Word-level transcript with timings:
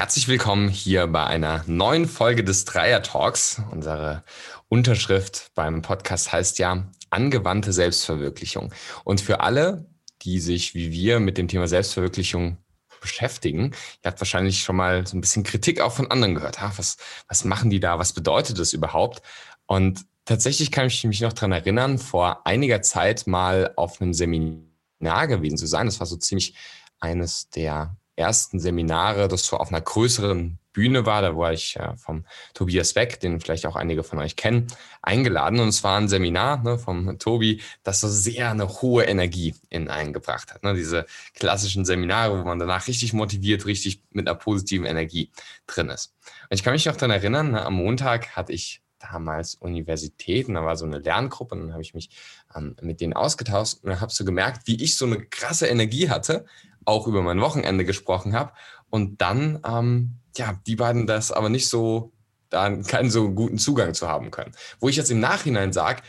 Herzlich 0.00 0.28
willkommen 0.28 0.70
hier 0.70 1.06
bei 1.08 1.26
einer 1.26 1.62
neuen 1.66 2.08
Folge 2.08 2.42
des 2.42 2.64
Dreier 2.64 3.02
Talks. 3.02 3.60
Unsere 3.70 4.24
Unterschrift 4.70 5.50
beim 5.54 5.82
Podcast 5.82 6.32
heißt 6.32 6.58
ja 6.58 6.90
angewandte 7.10 7.74
Selbstverwirklichung. 7.74 8.72
Und 9.04 9.20
für 9.20 9.40
alle, 9.40 9.84
die 10.22 10.40
sich 10.40 10.74
wie 10.74 10.90
wir 10.90 11.20
mit 11.20 11.36
dem 11.36 11.48
Thema 11.48 11.68
Selbstverwirklichung 11.68 12.56
beschäftigen, 13.02 13.72
ihr 14.02 14.10
habt 14.10 14.18
wahrscheinlich 14.22 14.62
schon 14.62 14.76
mal 14.76 15.06
so 15.06 15.18
ein 15.18 15.20
bisschen 15.20 15.42
Kritik 15.42 15.82
auch 15.82 15.92
von 15.92 16.10
anderen 16.10 16.34
gehört. 16.34 16.62
Ha? 16.62 16.72
Was, 16.76 16.96
was 17.28 17.44
machen 17.44 17.68
die 17.68 17.78
da? 17.78 17.98
Was 17.98 18.14
bedeutet 18.14 18.58
das 18.58 18.72
überhaupt? 18.72 19.20
Und 19.66 20.06
tatsächlich 20.24 20.72
kann 20.72 20.86
ich 20.86 21.04
mich 21.04 21.20
noch 21.20 21.34
dran 21.34 21.52
erinnern, 21.52 21.98
vor 21.98 22.46
einiger 22.46 22.80
Zeit 22.80 23.26
mal 23.26 23.74
auf 23.76 24.00
einem 24.00 24.14
Seminar 24.14 25.26
gewesen 25.26 25.58
zu 25.58 25.66
sein. 25.66 25.84
Das 25.84 26.00
war 26.00 26.06
so 26.06 26.16
ziemlich 26.16 26.54
eines 27.00 27.50
der 27.50 27.99
ersten 28.16 28.60
Seminare, 28.60 29.28
das 29.28 29.44
so 29.44 29.56
auf 29.56 29.68
einer 29.68 29.80
größeren 29.80 30.58
Bühne 30.72 31.06
war. 31.06 31.22
Da 31.22 31.36
war 31.36 31.52
ich 31.52 31.76
äh, 31.76 31.96
vom 31.96 32.24
Tobias 32.54 32.92
Beck, 32.92 33.20
den 33.20 33.40
vielleicht 33.40 33.66
auch 33.66 33.76
einige 33.76 34.02
von 34.02 34.18
euch 34.18 34.36
kennen, 34.36 34.68
eingeladen. 35.02 35.60
Und 35.60 35.68
es 35.68 35.82
war 35.82 35.98
ein 35.98 36.08
Seminar 36.08 36.62
ne, 36.62 36.78
vom 36.78 37.18
Tobi, 37.18 37.60
das 37.82 38.00
so 38.00 38.08
sehr 38.08 38.50
eine 38.50 38.68
hohe 38.68 39.04
Energie 39.04 39.54
in 39.68 39.88
einen 39.88 40.12
gebracht 40.12 40.52
hat. 40.52 40.62
Ne? 40.62 40.74
Diese 40.74 41.06
klassischen 41.34 41.84
Seminare, 41.84 42.38
wo 42.38 42.44
man 42.44 42.58
danach 42.58 42.86
richtig 42.86 43.12
motiviert, 43.12 43.66
richtig 43.66 44.02
mit 44.10 44.28
einer 44.28 44.38
positiven 44.38 44.86
Energie 44.86 45.30
drin 45.66 45.88
ist. 45.88 46.14
Und 46.48 46.54
ich 46.54 46.62
kann 46.62 46.72
mich 46.72 46.86
noch 46.86 46.96
daran 46.96 47.16
erinnern, 47.16 47.52
ne, 47.52 47.64
am 47.64 47.74
Montag 47.74 48.36
hatte 48.36 48.52
ich 48.52 48.82
damals 49.00 49.54
Universitäten, 49.54 50.54
da 50.54 50.64
war 50.64 50.76
so 50.76 50.84
eine 50.84 50.98
Lerngruppe 50.98 51.54
und 51.54 51.62
dann 51.62 51.72
habe 51.72 51.82
ich 51.82 51.94
mich 51.94 52.10
ähm, 52.54 52.76
mit 52.82 53.00
denen 53.00 53.14
ausgetauscht 53.14 53.78
und 53.82 53.98
habe 54.00 54.12
so 54.12 54.24
gemerkt, 54.24 54.66
wie 54.66 54.82
ich 54.82 54.96
so 54.96 55.06
eine 55.06 55.24
krasse 55.24 55.66
Energie 55.66 56.10
hatte, 56.10 56.44
auch 56.84 57.06
über 57.06 57.22
mein 57.22 57.40
Wochenende 57.40 57.84
gesprochen 57.84 58.34
habe. 58.34 58.52
Und 58.90 59.20
dann, 59.20 59.60
ähm, 59.66 60.16
ja, 60.36 60.58
die 60.66 60.76
beiden 60.76 61.06
das 61.06 61.32
aber 61.32 61.48
nicht 61.48 61.68
so, 61.68 62.12
dann 62.48 62.82
keinen 62.84 63.10
so 63.10 63.30
guten 63.30 63.58
Zugang 63.58 63.94
zu 63.94 64.08
haben 64.08 64.30
können. 64.30 64.52
Wo 64.80 64.88
ich 64.88 64.96
jetzt 64.96 65.10
im 65.10 65.20
Nachhinein 65.20 65.72
sage, 65.72 66.02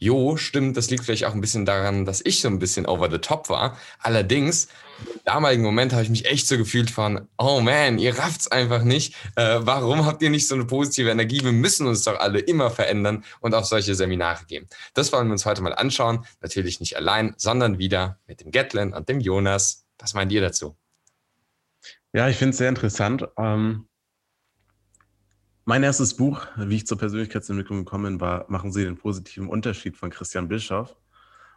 jo, 0.00 0.36
stimmt, 0.36 0.76
das 0.76 0.90
liegt 0.90 1.04
vielleicht 1.04 1.26
auch 1.26 1.34
ein 1.34 1.42
bisschen 1.42 1.66
daran, 1.66 2.06
dass 2.06 2.24
ich 2.24 2.40
so 2.40 2.48
ein 2.48 2.58
bisschen 2.58 2.86
over 2.86 3.10
the 3.10 3.18
top 3.18 3.50
war. 3.50 3.76
Allerdings, 3.98 4.68
im 5.14 5.20
damaligen 5.24 5.62
Moment 5.62 5.92
habe 5.92 6.02
ich 6.02 6.08
mich 6.08 6.24
echt 6.24 6.48
so 6.48 6.56
gefühlt 6.56 6.90
von, 6.90 7.28
oh 7.38 7.60
man, 7.60 7.98
ihr 7.98 8.18
rafft's 8.18 8.48
einfach 8.48 8.82
nicht. 8.82 9.14
Äh, 9.36 9.58
warum 9.60 10.06
habt 10.06 10.22
ihr 10.22 10.30
nicht 10.30 10.48
so 10.48 10.54
eine 10.54 10.64
positive 10.64 11.10
Energie? 11.10 11.44
Wir 11.44 11.52
müssen 11.52 11.86
uns 11.86 12.02
doch 12.02 12.18
alle 12.18 12.38
immer 12.38 12.70
verändern 12.70 13.24
und 13.40 13.54
auf 13.54 13.66
solche 13.66 13.94
Seminare 13.94 14.46
gehen. 14.46 14.66
Das 14.94 15.12
wollen 15.12 15.28
wir 15.28 15.32
uns 15.32 15.44
heute 15.44 15.60
mal 15.60 15.74
anschauen. 15.74 16.24
Natürlich 16.40 16.80
nicht 16.80 16.96
allein, 16.96 17.34
sondern 17.36 17.78
wieder 17.78 18.18
mit 18.26 18.40
dem 18.40 18.50
Gatlin 18.50 18.94
und 18.94 19.08
dem 19.08 19.20
Jonas. 19.20 19.79
Was 20.00 20.14
meint 20.14 20.32
ihr 20.32 20.40
dazu? 20.40 20.76
Ja, 22.12 22.28
ich 22.28 22.36
finde 22.36 22.50
es 22.50 22.58
sehr 22.58 22.68
interessant. 22.68 23.28
Ähm, 23.36 23.86
mein 25.64 25.82
erstes 25.82 26.16
Buch, 26.16 26.46
wie 26.56 26.76
ich 26.76 26.86
zur 26.86 26.98
Persönlichkeitsentwicklung 26.98 27.84
gekommen 27.84 28.04
bin, 28.04 28.20
war 28.20 28.46
Machen 28.48 28.72
Sie 28.72 28.84
den 28.84 28.96
positiven 28.96 29.48
Unterschied 29.48 29.96
von 29.96 30.10
Christian 30.10 30.48
Bischoff. 30.48 30.96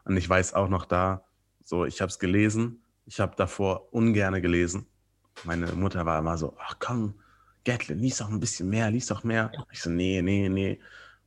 Und 0.06 0.18
ich 0.18 0.30
weiß 0.30 0.54
auch 0.54 0.70
noch 0.70 0.86
da, 0.86 1.26
so, 1.64 1.86
ich 1.86 2.02
habe 2.02 2.10
es 2.10 2.20
gelesen. 2.20 2.84
Ich 3.06 3.20
habe 3.20 3.36
davor 3.36 3.94
ungerne 3.94 4.42
gelesen. 4.42 4.86
Meine 5.46 5.68
Mutter 5.72 6.06
war 6.06 6.20
immer 6.20 6.38
so, 6.38 6.56
ach 6.60 6.76
komm, 6.80 7.16
Gatlin, 7.66 8.00
lies 8.00 8.18
doch 8.18 8.30
ein 8.30 8.40
bisschen 8.40 8.70
mehr, 8.70 8.92
lies 8.92 9.08
doch 9.08 9.24
mehr. 9.24 9.52
Ich 9.72 9.82
so, 9.82 9.90
nee, 9.90 10.22
nee, 10.22 10.50
nee. 10.50 10.80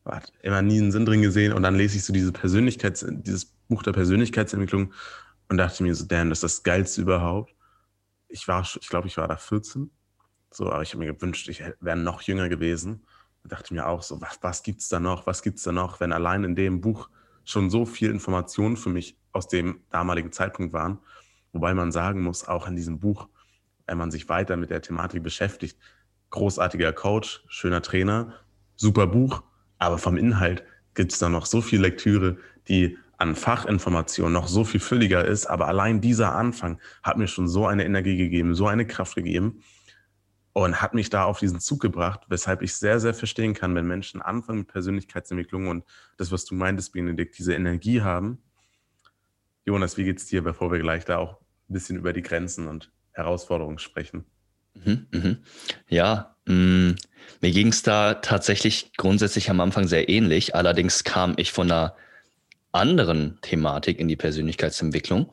Hat 0.05 0.33
immer 0.42 0.62
nie 0.62 0.78
einen 0.78 0.92
Sinn 0.92 1.06
drin 1.06 1.22
gesehen. 1.22 1.53
Und 1.53 1.62
dann 1.62 1.75
lese 1.75 1.97
ich 1.97 2.05
so 2.05 2.12
diese 2.12 2.31
Persönlichkeits, 2.31 3.05
dieses 3.09 3.47
Buch 3.69 3.83
der 3.83 3.92
Persönlichkeitsentwicklung 3.92 4.92
und 5.48 5.56
dachte 5.56 5.83
mir 5.83 5.94
so, 5.94 6.05
damn, 6.06 6.30
das 6.30 6.42
ist 6.42 6.58
das 6.58 6.62
Geilste 6.62 7.02
überhaupt. 7.02 7.55
Ich 8.28 8.48
war, 8.48 8.62
ich 8.62 8.89
glaube, 8.89 9.06
ich 9.06 9.16
war 9.16 9.28
da 9.28 9.36
14. 9.36 9.91
So, 10.50 10.70
aber 10.70 10.83
ich 10.83 10.92
habe 10.92 11.05
mir 11.05 11.12
gewünscht, 11.12 11.48
ich 11.48 11.62
wäre 11.80 11.97
noch 11.97 12.22
jünger 12.22 12.48
gewesen. 12.48 13.06
Und 13.42 13.53
dachte 13.53 13.72
mir 13.72 13.86
auch 13.86 14.03
so, 14.03 14.20
was, 14.20 14.38
was 14.42 14.62
es 14.66 14.88
da 14.88 14.98
noch? 14.98 15.27
Was 15.27 15.42
gibt 15.42 15.58
es 15.58 15.64
da 15.64 15.72
noch, 15.72 16.00
wenn 16.00 16.12
allein 16.12 16.42
in 16.44 16.56
dem 16.56 16.80
Buch 16.80 17.08
schon 17.47 17.70
so 17.70 17.86
viel 17.86 18.11
Informationen 18.11 18.76
für 18.76 18.91
mich 18.91 19.16
aus 19.32 19.48
dem 19.48 19.81
damaligen 19.91 20.32
Zeitpunkt 20.32 20.72
waren. 20.72 20.98
Wobei 21.53 21.72
man 21.72 21.92
sagen 21.92 22.22
muss, 22.22 22.47
auch 22.47 22.66
in 22.66 22.76
diesem 22.76 22.98
Buch, 22.98 23.28
wenn 23.87 23.97
man 23.97 24.10
sich 24.10 24.28
weiter 24.28 24.56
mit 24.56 24.71
der 24.71 24.82
Thematik 24.82 25.22
beschäftigt, 25.22 25.78
großartiger 26.31 26.92
Coach, 26.92 27.44
schöner 27.48 27.82
Trainer, 27.82 28.34
super 28.75 29.06
Buch, 29.06 29.42
aber 29.78 29.97
vom 29.97 30.16
Inhalt 30.16 30.65
gibt 30.94 31.12
es 31.12 31.19
da 31.19 31.28
noch 31.28 31.47
so 31.47 31.60
viel 31.60 31.81
Lektüre, 31.81 32.37
die 32.69 32.98
an 33.19 33.34
Fachinformationen 33.34 34.32
noch 34.32 34.49
so 34.49 34.65
viel 34.65 34.81
fülliger 34.81 35.25
ist. 35.25 35.47
Aber 35.47 35.69
allein 35.69 36.00
dieser 36.00 36.34
Anfang 36.34 36.81
hat 37.03 37.16
mir 37.16 37.28
schon 37.28 37.49
so 37.49 37.66
eine 37.66 37.84
Energie 37.84 38.16
gegeben, 38.16 38.54
so 38.54 38.66
eine 38.66 38.87
Kraft 38.87 39.15
gegeben 39.15 39.62
und 40.53 40.81
hat 40.81 40.94
mich 40.94 41.10
da 41.10 41.25
auf 41.25 41.38
diesen 41.38 41.60
Zug 41.60 41.81
gebracht, 41.81 42.22
weshalb 42.28 42.62
ich 42.62 42.75
sehr, 42.75 42.99
sehr 42.99 43.15
verstehen 43.15 43.54
kann, 43.54 43.75
wenn 43.75 43.87
Menschen 43.87 44.22
anfangen 44.22 44.60
mit 44.60 44.69
Persönlichkeitsentwicklung 44.69 45.69
und 45.69 45.84
das, 46.16 46.32
was 46.32 46.44
du 46.44 46.54
meintest, 46.54 46.93
Benedikt, 46.93 47.38
diese 47.38 47.54
Energie 47.54 48.00
haben. 48.00 48.38
Jonas, 49.66 49.97
wie 49.97 50.04
geht's 50.04 50.27
dir, 50.27 50.43
bevor 50.43 50.72
wir 50.72 50.78
gleich 50.78 51.04
da 51.04 51.19
auch 51.19 51.41
ein 51.69 51.75
bisschen 51.75 51.97
über 51.98 52.12
die 52.12 52.22
Grenzen 52.22 52.69
und 52.69 52.91
Herausforderungen 53.12 53.78
sprechen? 53.78 54.25
Mhm, 54.75 55.06
mhm. 55.10 55.38
Ja, 55.88 56.37
mh, 56.47 56.54
mm, 56.54 56.97
mir 57.41 57.50
ging 57.50 57.69
es 57.69 57.83
da 57.83 58.15
tatsächlich 58.15 58.93
grundsätzlich 58.97 59.50
am 59.50 59.60
Anfang 59.60 59.87
sehr 59.87 60.09
ähnlich. 60.09 60.54
Allerdings 60.54 61.04
kam 61.04 61.34
ich 61.37 61.53
von 61.53 61.71
einer 61.71 61.97
anderen 62.76 63.38
Thematik 63.42 63.98
in 63.98 64.09
die 64.09 64.16
Persönlichkeitsentwicklung. 64.16 65.31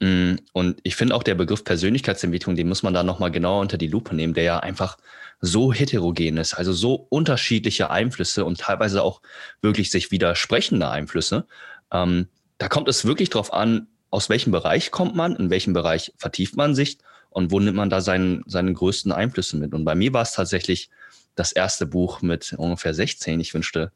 Mm, 0.00 0.34
und 0.52 0.80
ich 0.82 0.96
finde 0.96 1.14
auch 1.14 1.22
der 1.22 1.34
Begriff 1.34 1.64
Persönlichkeitsentwicklung, 1.64 2.56
den 2.56 2.68
muss 2.68 2.82
man 2.82 2.94
da 2.94 3.02
nochmal 3.02 3.30
genauer 3.30 3.60
unter 3.60 3.78
die 3.78 3.88
Lupe 3.88 4.14
nehmen, 4.14 4.34
der 4.34 4.44
ja 4.44 4.58
einfach 4.60 4.96
so 5.40 5.72
heterogen 5.72 6.36
ist, 6.36 6.54
also 6.54 6.72
so 6.72 6.94
unterschiedliche 6.94 7.90
Einflüsse 7.90 8.44
und 8.44 8.60
teilweise 8.60 9.02
auch 9.02 9.22
wirklich 9.62 9.90
sich 9.90 10.10
widersprechende 10.10 10.88
Einflüsse. 10.88 11.46
Ähm, 11.92 12.28
da 12.58 12.68
kommt 12.68 12.88
es 12.88 13.04
wirklich 13.04 13.30
drauf 13.30 13.52
an, 13.52 13.86
aus 14.10 14.28
welchem 14.28 14.52
Bereich 14.52 14.90
kommt 14.90 15.16
man, 15.16 15.36
in 15.36 15.50
welchem 15.50 15.72
Bereich 15.72 16.12
vertieft 16.18 16.56
man 16.56 16.74
sich 16.74 16.98
und 17.30 17.52
wo 17.52 17.60
nimmt 17.60 17.76
man 17.76 17.90
da 17.90 18.00
seinen, 18.00 18.42
seine 18.46 18.72
größten 18.72 19.12
Einflüsse 19.12 19.56
mit. 19.56 19.72
Und 19.72 19.84
bei 19.84 19.94
mir 19.94 20.12
war 20.12 20.22
es 20.22 20.32
tatsächlich 20.32 20.90
das 21.36 21.52
erste 21.52 21.86
Buch 21.86 22.20
mit 22.20 22.52
ungefähr 22.54 22.92
16. 22.92 23.40
Ich 23.40 23.54
wünschte, 23.54 23.92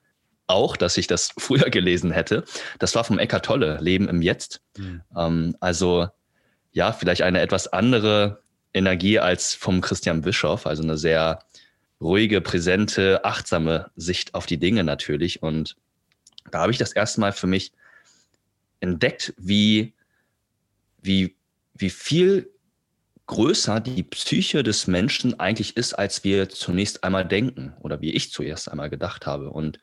auch, 0.46 0.76
dass 0.76 0.96
ich 0.96 1.06
das 1.06 1.32
früher 1.38 1.70
gelesen 1.70 2.10
hätte. 2.10 2.44
Das 2.78 2.94
war 2.94 3.04
vom 3.04 3.18
Eckart 3.18 3.44
Tolle, 3.44 3.78
Leben 3.80 4.08
im 4.08 4.22
Jetzt. 4.22 4.60
Mhm. 4.76 5.02
Ähm, 5.16 5.56
also 5.60 6.08
ja, 6.72 6.92
vielleicht 6.92 7.22
eine 7.22 7.40
etwas 7.40 7.68
andere 7.72 8.42
Energie 8.72 9.20
als 9.20 9.54
vom 9.54 9.80
Christian 9.80 10.22
Bischoff, 10.22 10.66
also 10.66 10.82
eine 10.82 10.98
sehr 10.98 11.38
ruhige, 12.00 12.40
präsente, 12.40 13.24
achtsame 13.24 13.90
Sicht 13.96 14.34
auf 14.34 14.46
die 14.46 14.58
Dinge 14.58 14.82
natürlich. 14.82 15.42
Und 15.42 15.76
da 16.50 16.60
habe 16.60 16.72
ich 16.72 16.78
das 16.78 16.92
erste 16.92 17.20
Mal 17.20 17.32
für 17.32 17.46
mich 17.46 17.72
entdeckt, 18.80 19.32
wie, 19.38 19.94
wie, 21.00 21.36
wie 21.74 21.90
viel 21.90 22.50
größer 23.26 23.80
die 23.80 24.02
Psyche 24.02 24.62
des 24.62 24.86
Menschen 24.86 25.38
eigentlich 25.40 25.76
ist, 25.76 25.94
als 25.94 26.24
wir 26.24 26.48
zunächst 26.50 27.04
einmal 27.04 27.24
denken 27.24 27.72
oder 27.80 28.00
wie 28.00 28.12
ich 28.12 28.32
zuerst 28.32 28.70
einmal 28.70 28.90
gedacht 28.90 29.26
habe. 29.26 29.50
Und 29.50 29.80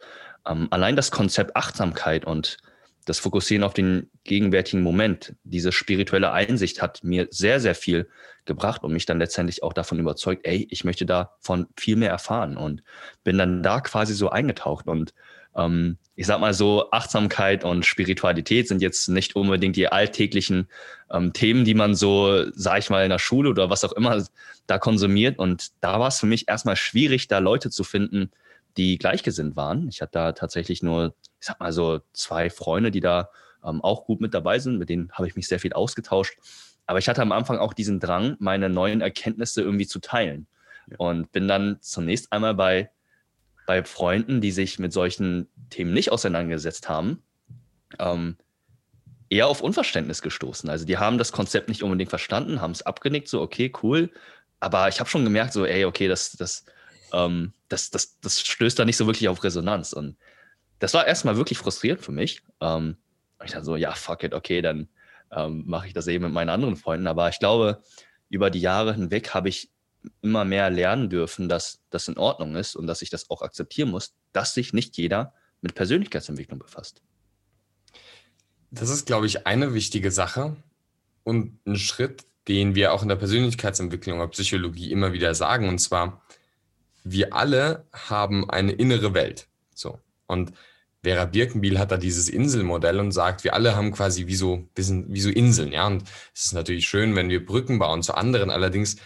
ähm, 0.47 0.67
allein 0.71 0.95
das 0.95 1.11
Konzept 1.11 1.55
Achtsamkeit 1.55 2.25
und 2.25 2.57
das 3.05 3.19
Fokussieren 3.19 3.63
auf 3.63 3.73
den 3.73 4.09
gegenwärtigen 4.23 4.83
Moment, 4.83 5.35
diese 5.43 5.71
spirituelle 5.71 6.31
Einsicht 6.31 6.81
hat 6.81 7.03
mir 7.03 7.27
sehr, 7.31 7.59
sehr 7.59 7.73
viel 7.73 8.07
gebracht 8.45 8.83
und 8.83 8.93
mich 8.93 9.05
dann 9.05 9.19
letztendlich 9.19 9.63
auch 9.63 9.73
davon 9.73 9.99
überzeugt, 9.99 10.45
ey, 10.45 10.67
ich 10.69 10.83
möchte 10.83 11.05
davon 11.05 11.67
viel 11.77 11.95
mehr 11.95 12.09
erfahren 12.09 12.57
und 12.57 12.83
bin 13.23 13.37
dann 13.37 13.63
da 13.63 13.81
quasi 13.81 14.13
so 14.13 14.29
eingetaucht 14.29 14.87
und 14.87 15.13
ähm, 15.55 15.97
ich 16.15 16.27
sag 16.27 16.39
mal 16.39 16.53
so, 16.53 16.91
Achtsamkeit 16.91 17.63
und 17.63 17.85
Spiritualität 17.85 18.67
sind 18.67 18.81
jetzt 18.81 19.07
nicht 19.09 19.35
unbedingt 19.35 19.75
die 19.75 19.87
alltäglichen 19.87 20.67
ähm, 21.09 21.33
Themen, 21.33 21.65
die 21.65 21.73
man 21.73 21.95
so, 21.95 22.45
sag 22.53 22.79
ich 22.79 22.89
mal, 22.89 23.03
in 23.03 23.09
der 23.09 23.19
Schule 23.19 23.49
oder 23.49 23.69
was 23.69 23.83
auch 23.83 23.93
immer 23.93 24.23
da 24.67 24.77
konsumiert. 24.77 25.39
Und 25.39 25.71
da 25.81 25.99
war 25.99 26.09
es 26.09 26.19
für 26.19 26.27
mich 26.27 26.47
erstmal 26.47 26.75
schwierig, 26.75 27.27
da 27.27 27.39
Leute 27.39 27.69
zu 27.69 27.83
finden, 27.83 28.31
die 28.77 28.97
gleichgesinnt 28.97 29.55
waren. 29.55 29.87
Ich 29.87 30.01
hatte 30.01 30.11
da 30.13 30.31
tatsächlich 30.31 30.83
nur, 30.83 31.15
ich 31.39 31.47
sag 31.47 31.59
mal 31.59 31.73
so, 31.73 31.99
zwei 32.13 32.49
Freunde, 32.49 32.91
die 32.91 32.99
da 32.99 33.29
ähm, 33.63 33.81
auch 33.81 34.05
gut 34.05 34.21
mit 34.21 34.33
dabei 34.33 34.59
sind. 34.59 34.77
Mit 34.77 34.89
denen 34.89 35.11
habe 35.11 35.27
ich 35.27 35.35
mich 35.35 35.47
sehr 35.47 35.59
viel 35.59 35.73
ausgetauscht. 35.73 36.37
Aber 36.85 36.99
ich 36.99 37.07
hatte 37.07 37.21
am 37.21 37.31
Anfang 37.31 37.57
auch 37.57 37.73
diesen 37.73 37.99
Drang, 37.99 38.35
meine 38.39 38.69
neuen 38.69 39.01
Erkenntnisse 39.01 39.61
irgendwie 39.61 39.87
zu 39.87 39.99
teilen. 39.99 40.47
Ja. 40.89 40.97
Und 40.97 41.31
bin 41.31 41.47
dann 41.47 41.77
zunächst 41.81 42.31
einmal 42.31 42.55
bei, 42.55 42.89
bei 43.67 43.83
Freunden, 43.83 44.41
die 44.41 44.51
sich 44.51 44.79
mit 44.79 44.91
solchen 44.93 45.47
Themen 45.69 45.93
nicht 45.93 46.11
auseinandergesetzt 46.11 46.89
haben, 46.89 47.21
ähm, 47.99 48.37
eher 49.29 49.47
auf 49.47 49.61
Unverständnis 49.61 50.21
gestoßen. 50.21 50.69
Also 50.69 50.85
die 50.85 50.97
haben 50.97 51.17
das 51.17 51.31
Konzept 51.31 51.69
nicht 51.69 51.83
unbedingt 51.83 52.09
verstanden, 52.09 52.61
haben 52.61 52.71
es 52.71 52.81
abgenickt, 52.81 53.29
so 53.29 53.41
okay, 53.41 53.71
cool. 53.81 54.09
Aber 54.59 54.89
ich 54.89 54.99
habe 54.99 55.09
schon 55.09 55.23
gemerkt, 55.23 55.53
so, 55.53 55.65
ey, 55.65 55.85
okay, 55.85 56.07
das, 56.07 56.33
das, 56.33 56.65
ähm, 57.13 57.53
das, 57.69 57.89
das, 57.89 58.19
das 58.19 58.41
stößt 58.41 58.77
da 58.77 58.85
nicht 58.85 58.97
so 58.97 59.05
wirklich 59.07 59.29
auf 59.29 59.43
Resonanz. 59.43 59.93
Und 59.93 60.17
das 60.79 60.93
war 60.93 61.07
erstmal 61.07 61.37
wirklich 61.37 61.57
frustrierend 61.57 62.01
für 62.01 62.11
mich. 62.11 62.41
Ähm, 62.59 62.97
ich 63.43 63.51
dachte 63.51 63.65
so, 63.65 63.75
ja, 63.75 63.93
fuck 63.93 64.23
it, 64.23 64.33
okay, 64.33 64.61
dann 64.61 64.87
ähm, 65.31 65.63
mache 65.65 65.87
ich 65.87 65.93
das 65.93 66.07
eben 66.07 66.25
mit 66.25 66.33
meinen 66.33 66.49
anderen 66.49 66.75
Freunden. 66.75 67.07
Aber 67.07 67.29
ich 67.29 67.39
glaube, 67.39 67.81
über 68.29 68.49
die 68.49 68.61
Jahre 68.61 68.93
hinweg 68.93 69.33
habe 69.33 69.49
ich 69.49 69.69
immer 70.21 70.45
mehr 70.45 70.69
lernen 70.69 71.09
dürfen, 71.09 71.49
dass 71.49 71.79
das 71.89 72.07
in 72.07 72.17
Ordnung 72.17 72.55
ist 72.55 72.75
und 72.75 72.87
dass 72.87 73.01
ich 73.01 73.09
das 73.09 73.29
auch 73.29 73.41
akzeptieren 73.41 73.89
muss, 73.89 74.15
dass 74.33 74.53
sich 74.53 74.73
nicht 74.73 74.97
jeder 74.97 75.33
mit 75.61 75.75
Persönlichkeitsentwicklung 75.75 76.59
befasst. 76.59 77.01
Das 78.71 78.89
ist, 78.89 79.05
glaube 79.05 79.27
ich, 79.27 79.45
eine 79.45 79.73
wichtige 79.73 80.11
Sache 80.11 80.55
und 81.23 81.59
ein 81.65 81.75
Schritt, 81.75 82.23
den 82.47 82.73
wir 82.73 82.93
auch 82.93 83.03
in 83.03 83.09
der 83.09 83.15
Persönlichkeitsentwicklung 83.17 84.19
oder 84.19 84.29
Psychologie 84.29 84.91
immer 84.91 85.13
wieder 85.13 85.35
sagen. 85.35 85.67
Und 85.67 85.79
zwar, 85.79 86.23
wir 87.03 87.33
alle 87.33 87.85
haben 87.93 88.49
eine 88.49 88.71
innere 88.71 89.13
Welt. 89.13 89.47
So. 89.73 89.99
Und 90.27 90.53
Vera 91.03 91.25
Birkenbiel 91.25 91.79
hat 91.79 91.91
da 91.91 91.97
dieses 91.97 92.29
Inselmodell 92.29 92.99
und 92.99 93.11
sagt, 93.11 93.43
wir 93.43 93.55
alle 93.55 93.75
haben 93.75 93.91
quasi 93.91 94.27
wie 94.27 94.35
so, 94.35 94.67
bisschen, 94.75 95.11
wie 95.11 95.21
so 95.21 95.29
Inseln, 95.29 95.71
ja. 95.71 95.87
Und 95.87 96.03
es 96.33 96.45
ist 96.45 96.53
natürlich 96.53 96.87
schön, 96.87 97.15
wenn 97.15 97.29
wir 97.29 97.45
Brücken 97.45 97.79
bauen 97.79 98.03
zu 98.03 98.13
anderen. 98.13 98.51
Allerdings, 98.51 98.97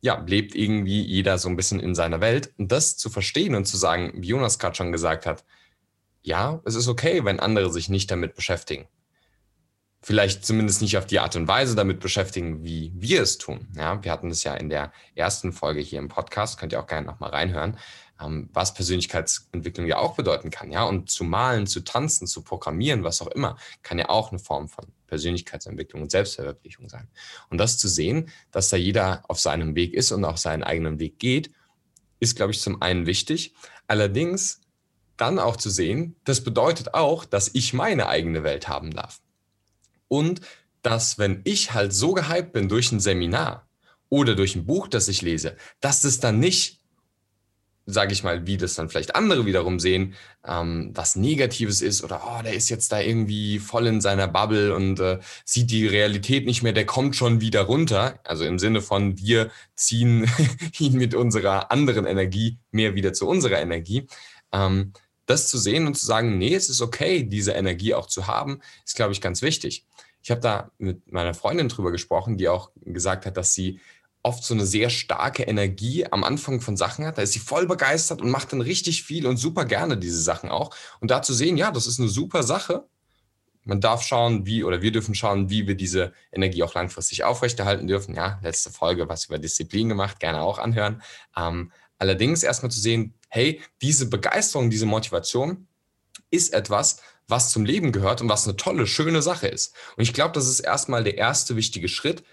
ja, 0.00 0.22
lebt 0.26 0.54
irgendwie 0.54 1.02
jeder 1.02 1.38
so 1.38 1.48
ein 1.48 1.56
bisschen 1.56 1.78
in 1.78 1.94
seiner 1.94 2.20
Welt. 2.20 2.52
Und 2.58 2.72
das 2.72 2.96
zu 2.96 3.10
verstehen 3.10 3.54
und 3.54 3.66
zu 3.66 3.76
sagen, 3.76 4.12
wie 4.16 4.28
Jonas 4.28 4.58
gerade 4.58 4.74
schon 4.74 4.92
gesagt 4.92 5.26
hat, 5.26 5.44
ja, 6.22 6.60
es 6.64 6.74
ist 6.74 6.88
okay, 6.88 7.24
wenn 7.24 7.40
andere 7.40 7.72
sich 7.72 7.88
nicht 7.88 8.10
damit 8.10 8.34
beschäftigen 8.34 8.88
vielleicht 10.02 10.44
zumindest 10.44 10.80
nicht 10.82 10.96
auf 10.96 11.06
die 11.06 11.18
Art 11.18 11.36
und 11.36 11.46
Weise 11.46 11.74
damit 11.74 12.00
beschäftigen, 12.00 12.64
wie 12.64 12.92
wir 12.94 13.22
es 13.22 13.38
tun. 13.38 13.68
Ja, 13.76 14.02
wir 14.02 14.10
hatten 14.10 14.30
das 14.30 14.44
ja 14.44 14.54
in 14.54 14.70
der 14.70 14.92
ersten 15.14 15.52
Folge 15.52 15.80
hier 15.80 15.98
im 15.98 16.08
Podcast, 16.08 16.58
könnt 16.58 16.72
ihr 16.72 16.80
auch 16.80 16.86
gerne 16.86 17.06
nochmal 17.06 17.30
reinhören, 17.30 17.78
ähm, 18.20 18.48
was 18.52 18.72
Persönlichkeitsentwicklung 18.72 19.86
ja 19.86 19.98
auch 19.98 20.14
bedeuten 20.16 20.50
kann. 20.50 20.70
Ja, 20.70 20.84
und 20.84 21.10
zu 21.10 21.24
malen, 21.24 21.66
zu 21.66 21.80
tanzen, 21.80 22.26
zu 22.26 22.42
programmieren, 22.42 23.04
was 23.04 23.20
auch 23.20 23.28
immer, 23.28 23.56
kann 23.82 23.98
ja 23.98 24.08
auch 24.08 24.30
eine 24.30 24.38
Form 24.38 24.68
von 24.68 24.86
Persönlichkeitsentwicklung 25.06 26.02
und 26.02 26.10
Selbstverwirklichung 26.10 26.88
sein. 26.88 27.08
Und 27.50 27.58
das 27.58 27.76
zu 27.76 27.88
sehen, 27.88 28.30
dass 28.52 28.70
da 28.70 28.76
jeder 28.76 29.22
auf 29.28 29.38
seinem 29.38 29.74
Weg 29.74 29.92
ist 29.92 30.12
und 30.12 30.24
auch 30.24 30.38
seinen 30.38 30.62
eigenen 30.62 30.98
Weg 30.98 31.18
geht, 31.18 31.50
ist, 32.20 32.36
glaube 32.36 32.52
ich, 32.52 32.60
zum 32.60 32.80
einen 32.80 33.06
wichtig. 33.06 33.54
Allerdings 33.86 34.60
dann 35.16 35.38
auch 35.38 35.56
zu 35.56 35.68
sehen, 35.68 36.16
das 36.24 36.42
bedeutet 36.42 36.94
auch, 36.94 37.24
dass 37.26 37.50
ich 37.52 37.74
meine 37.74 38.08
eigene 38.08 38.44
Welt 38.44 38.68
haben 38.68 38.90
darf. 38.92 39.20
Und 40.10 40.40
dass, 40.82 41.18
wenn 41.18 41.40
ich 41.44 41.72
halt 41.72 41.94
so 41.94 42.14
gehypt 42.14 42.52
bin 42.52 42.68
durch 42.68 42.90
ein 42.90 43.00
Seminar 43.00 43.68
oder 44.08 44.34
durch 44.34 44.56
ein 44.56 44.66
Buch, 44.66 44.88
das 44.88 45.06
ich 45.06 45.22
lese, 45.22 45.56
dass 45.80 46.02
das 46.02 46.18
dann 46.18 46.40
nicht, 46.40 46.80
sage 47.86 48.12
ich 48.12 48.24
mal, 48.24 48.44
wie 48.44 48.56
das 48.56 48.74
dann 48.74 48.88
vielleicht 48.88 49.14
andere 49.14 49.46
wiederum 49.46 49.78
sehen, 49.78 50.14
ähm, 50.44 50.90
was 50.94 51.14
Negatives 51.14 51.80
ist 51.80 52.02
oder, 52.02 52.22
oh, 52.26 52.42
der 52.42 52.54
ist 52.54 52.70
jetzt 52.70 52.90
da 52.90 53.00
irgendwie 53.00 53.60
voll 53.60 53.86
in 53.86 54.00
seiner 54.00 54.26
Bubble 54.26 54.74
und 54.74 54.98
äh, 54.98 55.20
sieht 55.44 55.70
die 55.70 55.86
Realität 55.86 56.44
nicht 56.44 56.64
mehr, 56.64 56.72
der 56.72 56.86
kommt 56.86 57.14
schon 57.14 57.40
wieder 57.40 57.62
runter. 57.62 58.18
Also 58.24 58.44
im 58.44 58.58
Sinne 58.58 58.82
von, 58.82 59.16
wir 59.16 59.50
ziehen 59.76 60.28
ihn 60.80 60.94
mit 60.94 61.14
unserer 61.14 61.70
anderen 61.70 62.04
Energie 62.04 62.58
mehr 62.72 62.96
wieder 62.96 63.12
zu 63.12 63.28
unserer 63.28 63.60
Energie. 63.60 64.08
Ähm, 64.52 64.92
das 65.30 65.48
zu 65.48 65.58
sehen 65.58 65.86
und 65.86 65.96
zu 65.96 66.04
sagen, 66.04 66.38
nee, 66.38 66.54
es 66.54 66.68
ist 66.68 66.82
okay, 66.82 67.22
diese 67.22 67.52
Energie 67.52 67.94
auch 67.94 68.06
zu 68.06 68.26
haben, 68.26 68.60
ist, 68.84 68.96
glaube 68.96 69.12
ich, 69.12 69.20
ganz 69.20 69.42
wichtig. 69.42 69.86
Ich 70.22 70.30
habe 70.30 70.40
da 70.40 70.70
mit 70.78 71.10
meiner 71.10 71.34
Freundin 71.34 71.68
drüber 71.68 71.92
gesprochen, 71.92 72.36
die 72.36 72.48
auch 72.48 72.70
gesagt 72.84 73.24
hat, 73.26 73.36
dass 73.36 73.54
sie 73.54 73.80
oft 74.22 74.44
so 74.44 74.52
eine 74.52 74.66
sehr 74.66 74.90
starke 74.90 75.44
Energie 75.44 76.06
am 76.06 76.24
Anfang 76.24 76.60
von 76.60 76.76
Sachen 76.76 77.06
hat. 77.06 77.16
Da 77.16 77.22
ist 77.22 77.32
sie 77.32 77.38
voll 77.38 77.66
begeistert 77.66 78.20
und 78.20 78.30
macht 78.30 78.52
dann 78.52 78.60
richtig 78.60 79.02
viel 79.02 79.26
und 79.26 79.38
super 79.38 79.64
gerne 79.64 79.96
diese 79.96 80.20
Sachen 80.20 80.50
auch. 80.50 80.74
Und 81.00 81.10
da 81.10 81.22
zu 81.22 81.32
sehen, 81.32 81.56
ja, 81.56 81.70
das 81.70 81.86
ist 81.86 81.98
eine 81.98 82.08
super 82.08 82.42
Sache. 82.42 82.86
Man 83.64 83.80
darf 83.80 84.02
schauen, 84.02 84.46
wie, 84.46 84.64
oder 84.64 84.82
wir 84.82 84.92
dürfen 84.92 85.14
schauen, 85.14 85.48
wie 85.48 85.66
wir 85.66 85.74
diese 85.74 86.12
Energie 86.32 86.62
auch 86.62 86.74
langfristig 86.74 87.24
aufrechterhalten 87.24 87.86
dürfen. 87.86 88.14
Ja, 88.14 88.38
letzte 88.42 88.70
Folge, 88.70 89.08
was 89.08 89.26
über 89.26 89.38
Disziplin 89.38 89.88
gemacht, 89.88 90.20
gerne 90.20 90.42
auch 90.42 90.58
anhören. 90.58 91.02
Ähm, 91.36 91.72
allerdings 91.98 92.42
erstmal 92.42 92.70
zu 92.70 92.80
sehen, 92.80 93.14
hey, 93.30 93.62
diese 93.80 94.08
Begeisterung, 94.08 94.70
diese 94.70 94.86
Motivation 94.86 95.66
ist 96.30 96.52
etwas, 96.52 97.00
was 97.26 97.50
zum 97.50 97.64
Leben 97.64 97.92
gehört 97.92 98.20
und 98.20 98.28
was 98.28 98.46
eine 98.46 98.56
tolle, 98.56 98.86
schöne 98.86 99.22
Sache 99.22 99.46
ist. 99.46 99.74
Und 99.96 100.02
ich 100.02 100.12
glaube, 100.12 100.34
das 100.34 100.48
ist 100.48 100.60
erstmal 100.60 101.04
der 101.04 101.16
erste 101.16 101.56
wichtige 101.56 101.88
Schritt, 101.88 102.24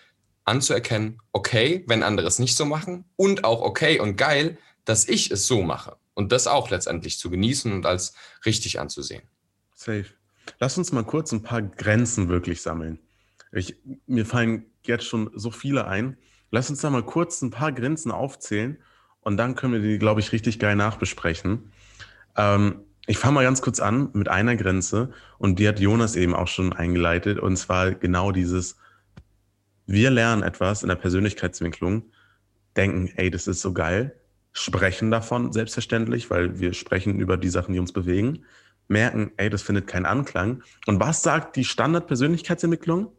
anzuerkennen, 0.44 1.22
okay, 1.34 1.84
wenn 1.88 2.04
andere 2.04 2.28
es 2.28 2.40
nicht 2.40 2.56
so 2.56 2.66
machen 2.66 3.06
und 3.16 3.44
auch 3.44 3.62
okay 3.62 4.00
und 4.00 4.16
geil, 4.16 4.58
dass 4.86 5.08
ich 5.08 5.30
es 5.30 5.46
so 5.46 5.62
mache. 5.62 5.98
Und 6.14 6.32
das 6.32 6.48
auch 6.48 6.70
letztendlich 6.70 7.20
zu 7.20 7.30
genießen 7.30 7.72
und 7.72 7.86
als 7.86 8.14
richtig 8.46 8.80
anzusehen. 8.80 9.24
Safe. 9.76 10.06
Lass 10.60 10.78
uns 10.78 10.92
mal 10.92 11.04
kurz 11.04 11.32
ein 11.34 11.44
paar 11.44 11.62
Grenzen 11.62 12.30
wirklich 12.30 12.62
sammeln. 12.62 13.00
Ich, 13.52 13.76
mir 14.08 14.26
fallen 14.26 14.66
jetzt 14.84 15.06
schon 15.06 15.30
so 15.36 15.52
viele 15.52 15.86
ein. 15.86 16.18
Lass 16.50 16.70
uns 16.70 16.80
da 16.80 16.90
mal 16.90 17.04
kurz 17.04 17.42
ein 17.42 17.52
paar 17.52 17.74
Grenzen 17.74 18.12
aufzählen 18.12 18.82
und 19.28 19.36
dann 19.36 19.56
können 19.56 19.74
wir 19.74 19.82
die, 19.82 20.00
glaube 20.00 20.22
ich, 20.22 20.32
richtig 20.32 20.58
geil 20.58 20.78
nachbesprechen. 20.78 21.74
Ähm, 22.38 22.76
ich 23.08 23.18
fange 23.18 23.34
mal 23.34 23.44
ganz 23.44 23.62
kurz 23.62 23.82
an 23.82 24.10
mit 24.14 24.30
einer 24.30 24.56
Grenze 24.56 25.12
und 25.38 25.60
die 25.60 25.68
hat 25.68 25.82
Jonas 25.82 26.16
eben 26.16 26.34
auch 26.34 26.48
schon 26.48 26.72
eingeleitet 26.72 27.38
und 27.38 27.58
zwar 27.58 27.92
genau 27.92 28.32
dieses, 28.32 28.78
wir 29.86 30.12
lernen 30.12 30.44
etwas 30.44 30.82
in 30.82 30.88
der 30.88 30.96
Persönlichkeitsentwicklung, 30.96 32.04
denken, 32.78 33.12
ey, 33.18 33.30
das 33.30 33.48
ist 33.48 33.60
so 33.60 33.74
geil, 33.74 34.16
sprechen 34.54 35.12
davon 35.12 35.52
selbstverständlich, 35.52 36.30
weil 36.30 36.62
wir 36.62 36.74
sprechen 36.74 37.20
über 37.20 37.36
die 37.36 37.50
Sachen, 37.50 37.74
die 37.74 37.82
uns 37.82 37.92
bewegen, 37.92 38.46
merken, 38.88 39.32
ey, 39.36 39.50
das 39.50 39.62
findet 39.62 39.88
keinen 39.88 40.06
Anklang. 40.06 40.64
Und 40.86 41.02
was 41.02 41.22
sagt 41.22 41.58
die 41.58 41.66
Standard-Persönlichkeitsentwicklung? 41.66 43.12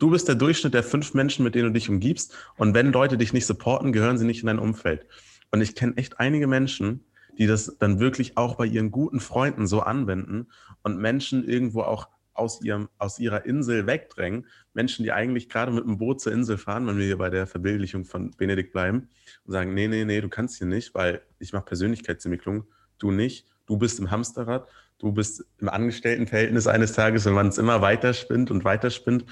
Du 0.00 0.10
bist 0.10 0.26
der 0.26 0.34
Durchschnitt 0.34 0.74
der 0.74 0.82
fünf 0.82 1.14
Menschen, 1.14 1.44
mit 1.44 1.54
denen 1.54 1.68
du 1.68 1.78
dich 1.78 1.88
umgibst. 1.88 2.36
Und 2.56 2.74
wenn 2.74 2.90
Leute 2.90 3.16
dich 3.16 3.32
nicht 3.32 3.46
supporten, 3.46 3.92
gehören 3.92 4.18
sie 4.18 4.26
nicht 4.26 4.40
in 4.40 4.48
dein 4.48 4.58
Umfeld. 4.58 5.06
Und 5.52 5.60
ich 5.60 5.74
kenne 5.74 5.96
echt 5.96 6.18
einige 6.18 6.46
Menschen, 6.46 7.04
die 7.38 7.46
das 7.46 7.76
dann 7.78 8.00
wirklich 8.00 8.36
auch 8.36 8.56
bei 8.56 8.66
ihren 8.66 8.90
guten 8.90 9.20
Freunden 9.20 9.66
so 9.66 9.80
anwenden 9.80 10.48
und 10.82 10.98
Menschen 10.98 11.46
irgendwo 11.46 11.82
auch 11.82 12.08
aus, 12.34 12.62
ihrem, 12.62 12.88
aus 12.98 13.18
ihrer 13.18 13.44
Insel 13.44 13.86
wegdrängen. 13.86 14.46
Menschen, 14.72 15.02
die 15.02 15.12
eigentlich 15.12 15.48
gerade 15.48 15.70
mit 15.70 15.84
dem 15.84 15.98
Boot 15.98 16.20
zur 16.20 16.32
Insel 16.32 16.56
fahren, 16.56 16.86
wenn 16.86 16.96
wir 16.96 17.04
hier 17.04 17.18
bei 17.18 17.30
der 17.30 17.46
Verbildlichung 17.46 18.04
von 18.04 18.30
Benedikt 18.32 18.72
bleiben 18.72 19.08
und 19.44 19.52
sagen, 19.52 19.74
nee, 19.74 19.88
nee, 19.88 20.04
nee, 20.04 20.20
du 20.20 20.28
kannst 20.28 20.56
hier 20.56 20.66
nicht, 20.66 20.94
weil 20.94 21.20
ich 21.38 21.52
mache 21.52 21.64
Persönlichkeitsentwicklung, 21.64 22.64
du 22.98 23.10
nicht. 23.10 23.46
Du 23.66 23.76
bist 23.76 23.98
im 24.00 24.10
Hamsterrad, 24.10 24.68
du 24.98 25.12
bist 25.12 25.44
im 25.58 25.68
Angestelltenverhältnis 25.68 26.66
eines 26.66 26.94
Tages, 26.94 27.24
wenn 27.26 27.34
man 27.34 27.48
es 27.48 27.58
immer 27.58 27.80
weiter 27.80 28.12
spinnt 28.14 28.50
und 28.50 28.64
weiter 28.64 28.90
spinnt. 28.90 29.26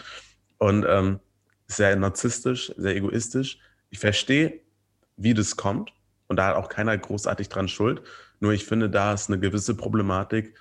Und 0.58 0.84
ähm, 0.86 1.20
sehr 1.66 1.96
narzisstisch, 1.96 2.72
sehr 2.76 2.96
egoistisch. 2.96 3.58
Ich 3.88 3.98
verstehe, 3.98 4.60
wie 5.16 5.34
das 5.34 5.56
kommt. 5.56 5.92
Und 6.30 6.36
da 6.36 6.46
hat 6.46 6.54
auch 6.54 6.68
keiner 6.68 6.96
großartig 6.96 7.48
dran 7.48 7.66
schuld. 7.66 8.02
Nur 8.38 8.52
ich 8.52 8.64
finde, 8.64 8.88
da 8.88 9.12
ist 9.12 9.28
eine 9.28 9.40
gewisse 9.40 9.74
Problematik, 9.76 10.54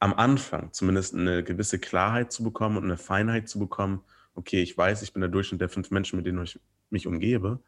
am 0.00 0.12
Anfang 0.12 0.70
zumindest 0.74 1.14
eine 1.14 1.42
gewisse 1.42 1.78
Klarheit 1.78 2.30
zu 2.30 2.44
bekommen 2.44 2.76
und 2.76 2.84
eine 2.84 2.98
Feinheit 2.98 3.48
zu 3.48 3.58
bekommen. 3.58 4.02
Okay, 4.34 4.60
ich 4.60 4.76
weiß, 4.76 5.00
ich 5.00 5.14
bin 5.14 5.22
der 5.22 5.30
Durchschnitt 5.30 5.62
der 5.62 5.70
fünf 5.70 5.90
Menschen, 5.90 6.18
mit 6.18 6.26
denen 6.26 6.42
ich 6.42 6.60
mich 6.90 7.06
umgebe. 7.06 7.58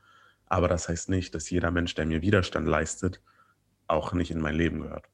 Aber 0.45 0.69
das 0.69 0.91
heißt 0.91 1.09
nicht, 1.09 1.35
dass 1.35 1.49
jeder 1.49 1.71
Mensch, 1.71 1.95
der 1.95 2.05
mir 2.05 2.21
Widerstand 2.21 2.69
leistet, 2.69 3.23
auch 3.87 4.13
nicht 4.13 4.31
in 4.31 4.43
mein 4.43 4.55
Leben 4.55 4.83
gehört. 4.83 5.07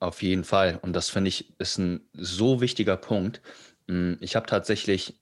Auf 0.00 0.22
jeden 0.22 0.44
Fall. 0.44 0.78
Und 0.82 0.92
das 0.92 1.08
finde 1.08 1.28
ich 1.28 1.58
ist 1.58 1.78
ein 1.78 2.02
so 2.12 2.60
wichtiger 2.60 2.98
Punkt. 2.98 3.40
Hm, 3.88 4.18
ich 4.20 4.36
habe 4.36 4.44
tatsächlich 4.44 5.18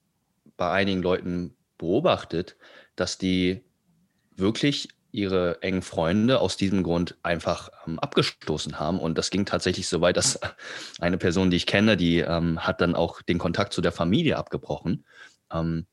bei 0.57 0.73
einigen 0.73 1.03
Leuten 1.03 1.57
beobachtet, 1.79 2.57
dass 2.97 3.17
die 3.17 3.63
wirklich 4.37 4.89
ihre 5.15 5.63
engen 5.63 5.83
Freunde 5.83 6.41
aus 6.41 6.57
diesem 6.57 6.83
Grund 6.83 7.17
einfach 7.23 7.71
ähm, 7.87 8.01
abgestoßen 8.01 8.81
haben. 8.81 8.99
Und 8.99 9.17
das 9.17 9.31
ging 9.31 9.47
tatsächlich 9.47 9.87
so 9.87 10.01
weit, 10.01 10.17
dass 10.17 10.41
eine 10.99 11.19
Person, 11.19 11.51
die 11.51 11.57
ich 11.57 11.67
kenne, 11.67 11.97
die 11.97 12.19
ähm, 12.19 12.59
hat 12.59 12.81
dann 12.81 12.97
auch 12.97 13.23
den 13.23 13.39
Kontakt 13.39 13.73
zu 13.73 13.81
der 13.81 13.93
Familie 13.93 14.37
abgebrochen, 14.37 15.05
ähm, 15.53 15.87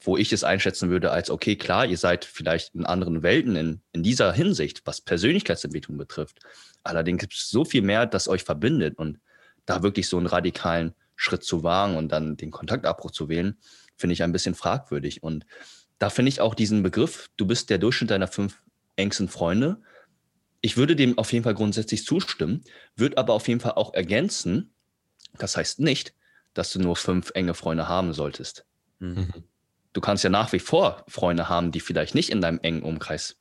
wo 0.00 0.16
ich 0.16 0.32
es 0.32 0.44
einschätzen 0.44 0.88
würde 0.88 1.10
als, 1.10 1.30
okay, 1.30 1.56
klar, 1.56 1.84
ihr 1.84 1.98
seid 1.98 2.24
vielleicht 2.24 2.74
in 2.74 2.86
anderen 2.86 3.22
Welten 3.22 3.54
in, 3.54 3.82
in 3.92 4.02
dieser 4.02 4.32
Hinsicht, 4.32 4.82
was 4.86 5.02
Persönlichkeitsentwicklung 5.02 5.98
betrifft. 5.98 6.40
Allerdings 6.82 7.20
gibt 7.20 7.34
es 7.34 7.50
so 7.50 7.66
viel 7.66 7.82
mehr, 7.82 8.06
das 8.06 8.28
euch 8.28 8.44
verbindet. 8.44 8.96
Und 8.98 9.20
da 9.66 9.82
wirklich 9.82 10.08
so 10.08 10.16
einen 10.16 10.26
radikalen 10.26 10.94
Schritt 11.16 11.44
zu 11.44 11.62
wagen 11.62 11.96
und 11.96 12.10
dann 12.12 12.36
den 12.36 12.50
Kontaktabbruch 12.50 13.10
zu 13.10 13.28
wählen, 13.28 13.58
finde 13.96 14.14
ich 14.14 14.22
ein 14.22 14.32
bisschen 14.32 14.54
fragwürdig. 14.54 15.22
Und 15.22 15.46
da 15.98 16.10
finde 16.10 16.28
ich 16.28 16.40
auch 16.40 16.54
diesen 16.54 16.82
Begriff, 16.82 17.30
du 17.36 17.46
bist 17.46 17.70
der 17.70 17.78
Durchschnitt 17.78 18.10
deiner 18.10 18.28
fünf 18.28 18.62
engsten 18.96 19.28
Freunde. 19.28 19.80
Ich 20.60 20.76
würde 20.76 20.96
dem 20.96 21.18
auf 21.18 21.32
jeden 21.32 21.44
Fall 21.44 21.54
grundsätzlich 21.54 22.04
zustimmen, 22.04 22.62
würde 22.96 23.18
aber 23.18 23.34
auf 23.34 23.48
jeden 23.48 23.60
Fall 23.60 23.72
auch 23.72 23.94
ergänzen, 23.94 24.74
das 25.38 25.56
heißt 25.56 25.80
nicht, 25.80 26.14
dass 26.54 26.72
du 26.72 26.78
nur 26.78 26.96
fünf 26.96 27.32
enge 27.34 27.54
Freunde 27.54 27.88
haben 27.88 28.12
solltest. 28.12 28.64
Mhm. 28.98 29.44
Du 29.92 30.00
kannst 30.00 30.24
ja 30.24 30.30
nach 30.30 30.52
wie 30.52 30.58
vor 30.58 31.04
Freunde 31.08 31.48
haben, 31.48 31.70
die 31.70 31.80
vielleicht 31.80 32.14
nicht 32.14 32.30
in 32.30 32.40
deinem 32.40 32.60
engen 32.62 32.82
Umkreis 32.82 33.36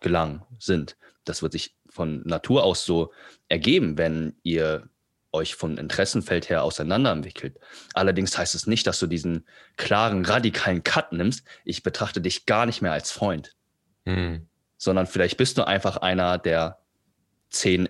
gelangen 0.00 0.42
sind. 0.58 0.96
Das 1.24 1.42
wird 1.42 1.52
sich 1.52 1.76
von 1.88 2.22
Natur 2.24 2.64
aus 2.64 2.84
so 2.84 3.12
ergeben, 3.48 3.98
wenn 3.98 4.36
ihr 4.42 4.88
euch 5.36 5.54
von 5.54 5.78
Interessenfeld 5.78 6.48
her 6.48 6.64
auseinanderentwickelt. 6.64 7.58
Allerdings 7.94 8.36
heißt 8.36 8.54
es 8.54 8.66
nicht, 8.66 8.86
dass 8.86 8.98
du 8.98 9.06
diesen 9.06 9.46
klaren, 9.76 10.24
radikalen 10.24 10.82
Cut 10.82 11.12
nimmst. 11.12 11.44
Ich 11.64 11.82
betrachte 11.82 12.20
dich 12.20 12.46
gar 12.46 12.66
nicht 12.66 12.82
mehr 12.82 12.92
als 12.92 13.10
Freund. 13.10 13.54
Hm. 14.04 14.48
Sondern 14.76 15.06
vielleicht 15.06 15.36
bist 15.36 15.58
du 15.58 15.66
einfach 15.66 15.98
einer 15.98 16.38
der 16.38 16.78
zehn 17.50 17.88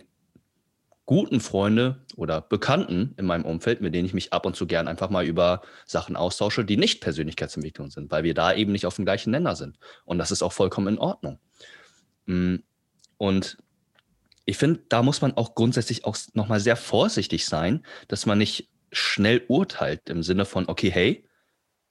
guten 1.07 1.41
Freunde 1.41 2.05
oder 2.17 2.41
Bekannten 2.41 3.15
in 3.17 3.27
meinem 3.27 3.45
Umfeld, 3.45 3.81
mit 3.81 3.95
denen 3.95 4.07
ich 4.07 4.15
mich 4.15 4.33
ab 4.33 4.45
und 4.45 4.57
zu 4.57 4.67
gern 4.67 4.89
einfach 4.89 5.09
mal 5.09 5.25
über 5.25 5.63
Sachen 5.87 6.17
austausche, 6.17 6.65
die 6.65 6.77
nicht 6.77 7.01
Persönlichkeitsentwicklung 7.01 7.91
sind, 7.91 8.11
weil 8.11 8.25
wir 8.25 8.35
da 8.35 8.53
eben 8.53 8.73
nicht 8.73 8.87
auf 8.87 8.97
dem 8.97 9.05
gleichen 9.05 9.31
Nenner 9.31 9.55
sind. 9.55 9.79
Und 10.05 10.19
das 10.19 10.33
ist 10.33 10.43
auch 10.43 10.53
vollkommen 10.53 10.89
in 10.89 10.99
Ordnung. 10.99 11.39
Hm. 12.27 12.65
Und 13.19 13.57
ich 14.47 14.57
finde, 14.57 14.81
da 14.89 15.03
muss 15.03 15.21
man 15.21 15.37
auch 15.37 15.55
grundsätzlich 15.55 16.05
auch 16.05 16.17
nochmal 16.33 16.61
sehr 16.61 16.77
vorsichtig 16.77 17.47
sein, 17.47 17.85
dass 18.09 18.27
man 18.27 18.39
nicht 18.39 18.71
schnell 18.93 19.43
urteilt 19.49 20.09
im 20.09 20.23
Sinne 20.23 20.45
von, 20.47 20.69
okay, 20.69 20.91
hey, 20.91 21.29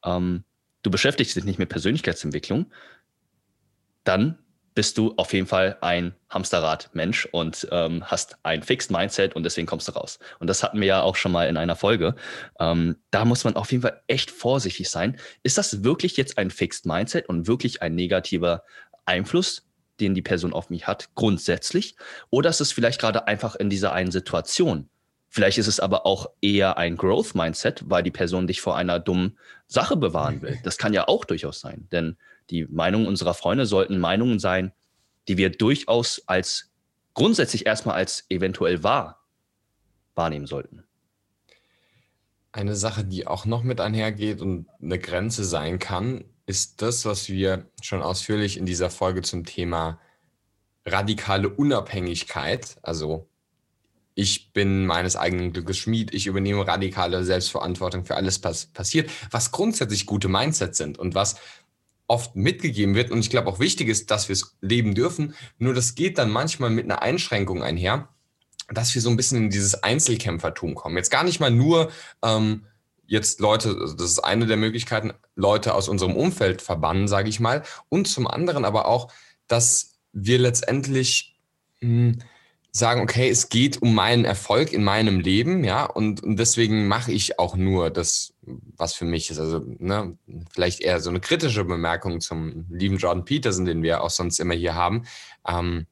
ähm, 0.04 0.46
du 0.82 0.90
beschäftigst 0.90 1.36
dich 1.36 1.44
nicht 1.44 1.60
mit 1.60 1.70
Persönlichkeitsentwicklung, 1.70 2.72
dann 4.06 4.40
bist 4.74 4.98
du 4.98 5.14
auf 5.18 5.34
jeden 5.34 5.48
Fall 5.48 5.78
ein 5.82 6.16
Hamsterrad-Mensch 6.30 7.28
und 7.32 7.68
ähm, 7.72 8.06
hast 8.06 8.38
ein 8.44 8.64
Fixed 8.64 8.92
Mindset 8.92 9.36
und 9.36 9.44
deswegen 9.44 9.68
kommst 9.68 9.88
du 9.88 9.94
raus. 9.94 10.20
Und 10.40 10.48
das 10.48 10.64
hatten 10.64 10.80
wir 10.80 10.88
ja 10.88 11.02
auch 11.02 11.16
schon 11.16 11.32
mal 11.32 11.48
in 11.48 11.58
einer 11.58 11.78
Folge. 11.78 12.16
Ähm, 12.60 12.98
da 13.10 13.26
muss 13.26 13.46
man 13.46 13.56
auf 13.56 13.72
jeden 13.72 13.82
Fall 13.82 14.02
echt 14.08 14.32
vorsichtig 14.32 14.90
sein. 14.90 15.18
Ist 15.44 15.58
das 15.58 15.84
wirklich 15.84 16.18
jetzt 16.18 16.38
ein 16.38 16.52
Fixed 16.52 16.86
Mindset 16.86 17.28
und 17.30 17.48
wirklich 17.48 17.82
ein 17.82 17.96
negativer 17.96 18.64
Einfluss 19.06 19.66
den 20.00 20.14
die 20.14 20.22
Person 20.22 20.54
auf 20.54 20.70
mich 20.70 20.88
hat, 20.88 21.10
grundsätzlich. 21.16 21.96
Oder 22.30 22.50
ist 22.50 22.62
es 22.62 22.72
vielleicht 22.72 23.00
gerade 23.00 23.28
einfach 23.28 23.56
in 23.56 23.70
dieser 23.70 23.94
einen 23.94 24.12
Situation? 24.12 24.90
Vielleicht 25.30 25.58
ist 25.58 25.68
es 25.68 25.80
aber 25.80 26.06
auch 26.06 26.30
eher 26.42 26.78
ein 26.78 26.96
Growth-Mindset, 26.96 27.84
weil 27.90 28.04
die 28.04 28.12
Person 28.12 28.48
dich 28.48 28.62
vor 28.62 28.78
einer 28.78 29.00
dummen 29.00 29.38
Sache 29.68 29.98
bewahren 29.98 30.42
will. 30.42 30.60
Das 30.64 30.78
kann 30.78 30.94
ja 30.94 31.08
auch 31.08 31.26
durchaus 31.26 31.60
sein. 31.60 31.88
Denn 31.92 32.18
die 32.50 32.66
Meinungen 32.66 33.08
unserer 33.08 33.34
Freunde 33.34 33.66
sollten 33.66 34.00
Meinungen 34.00 34.40
sein, 34.40 34.72
die 35.28 35.38
wir 35.38 35.50
durchaus 35.50 36.22
als 36.28 36.72
grundsätzlich 37.14 37.66
erstmal 37.66 37.96
als 37.96 38.26
eventuell 38.30 38.84
wahr 38.84 39.26
wahrnehmen 40.14 40.48
sollten. 40.48 40.84
Eine 42.52 42.76
Sache, 42.76 43.04
die 43.04 43.28
auch 43.28 43.46
noch 43.46 43.64
mit 43.64 43.82
einhergeht 43.82 44.42
und 44.42 44.68
eine 44.82 44.98
Grenze 45.00 45.44
sein 45.44 45.80
kann, 45.80 46.24
ist 46.46 46.82
das, 46.82 47.06
was 47.06 47.30
wir 47.30 47.70
schon 47.82 48.02
ausführlich 48.02 48.58
in 48.58 48.66
dieser 48.66 48.90
Folge 48.90 49.22
zum 49.22 49.46
Thema 49.46 50.00
radikale 50.86 51.50
Unabhängigkeit, 51.50 52.78
also 52.84 53.28
ich 54.14 54.54
bin 54.54 54.86
meines 54.86 55.18
eigenen 55.18 55.52
Glückes 55.52 55.78
Schmied, 55.78 56.14
ich 56.14 56.28
übernehme 56.28 56.66
radikale 56.66 57.24
Selbstverantwortung 57.24 58.06
für 58.06 58.16
alles, 58.16 58.44
was 58.44 58.68
passiert, 58.68 59.10
was 59.30 59.52
grundsätzlich 59.52 60.06
gute 60.06 60.30
Mindsets 60.30 60.78
sind 60.78 60.98
und 60.98 61.16
was 61.16 61.36
oft 62.08 62.36
mitgegeben 62.36 62.96
wird 62.96 63.12
und 63.12 63.20
ich 63.20 63.30
glaube 63.30 63.50
auch 63.50 63.60
wichtig 63.60 63.90
ist, 63.90 64.12
dass 64.12 64.30
wir 64.30 64.34
es 64.34 64.56
leben 64.62 64.96
dürfen. 64.96 65.34
Nur 65.58 65.74
das 65.74 65.96
geht 65.96 66.18
dann 66.18 66.30
manchmal 66.30 66.70
mit 66.70 66.86
einer 66.86 67.02
Einschränkung 67.02 67.64
einher, 67.64 68.08
dass 68.70 68.94
wir 68.96 69.02
so 69.02 69.10
ein 69.10 69.18
bisschen 69.18 69.46
in 69.46 69.50
dieses 69.50 69.84
Einzelkämpfertum 69.84 70.76
kommen. 70.76 70.98
Jetzt 70.98 71.10
gar 71.10 71.24
nicht 71.24 71.40
mal 71.40 71.52
nur 71.52 71.92
ähm, 72.24 72.66
jetzt 73.08 73.40
Leute, 73.40 73.70
also 73.70 73.96
das 73.96 74.12
ist 74.12 74.20
eine 74.20 74.46
der 74.46 74.58
Möglichkeiten, 74.58 75.14
Leute 75.36 75.74
aus 75.74 75.90
unserem 75.90 76.16
Umfeld 76.16 76.62
verbannen, 76.62 77.08
sage 77.08 77.30
ich 77.30 77.40
mal. 77.40 77.64
Und 77.90 78.08
zum 78.08 78.28
anderen 78.28 78.66
aber 78.66 78.88
auch, 78.88 79.12
dass 79.48 79.96
wir 80.12 80.40
letztendlich 80.40 81.38
mh, 81.82 81.90
hm, 82.14 82.20
sagen, 82.76 83.02
okay, 83.02 83.30
es 83.30 83.48
geht 83.48 83.82
um 83.82 83.96
meinen 83.96 84.26
Erfolg 84.26 84.74
in 84.74 84.84
meinem 84.84 85.22
Leben, 85.22 85.64
ja, 85.64 85.86
und, 85.86 86.22
und 86.22 86.38
deswegen 86.38 86.90
mache 86.90 87.14
ich 87.14 87.40
auch 87.40 87.56
nur 87.56 87.90
das, 87.90 88.34
was 88.42 88.94
für 88.94 89.06
mich 89.06 89.30
ist. 89.30 89.40
Also, 89.40 89.62
ne, 89.80 90.18
vielleicht 90.52 90.82
eher 90.82 91.00
so 91.00 91.10
eine 91.10 91.22
kritische 91.22 91.64
Bemerkung 91.64 92.20
zum 92.20 92.66
lieben 92.70 92.98
Jordan 92.98 93.24
Peterson, 93.24 93.64
den 93.64 93.82
wir 93.82 94.04
auch 94.04 94.10
sonst 94.10 94.40
immer 94.40 94.56
hier 94.56 94.76
haben. 94.76 95.06
Ähm, 95.48 95.88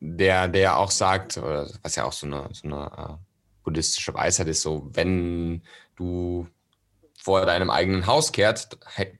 der, 0.00 0.48
der 0.48 0.78
auch 0.78 0.90
sagt, 0.90 1.38
oder 1.38 1.70
was 1.82 1.94
ja 1.94 2.04
auch 2.04 2.12
so 2.12 2.26
eine, 2.26 2.48
so 2.52 2.66
eine 2.66 3.18
äh, 3.20 3.25
buddhistische 3.66 4.14
Weisheit 4.14 4.46
ist 4.46 4.62
so, 4.62 4.88
wenn 4.94 5.60
du 5.96 6.46
vor 7.22 7.44
deinem 7.44 7.70
eigenen 7.70 8.06
Haus 8.06 8.30
kehrt, 8.30 8.78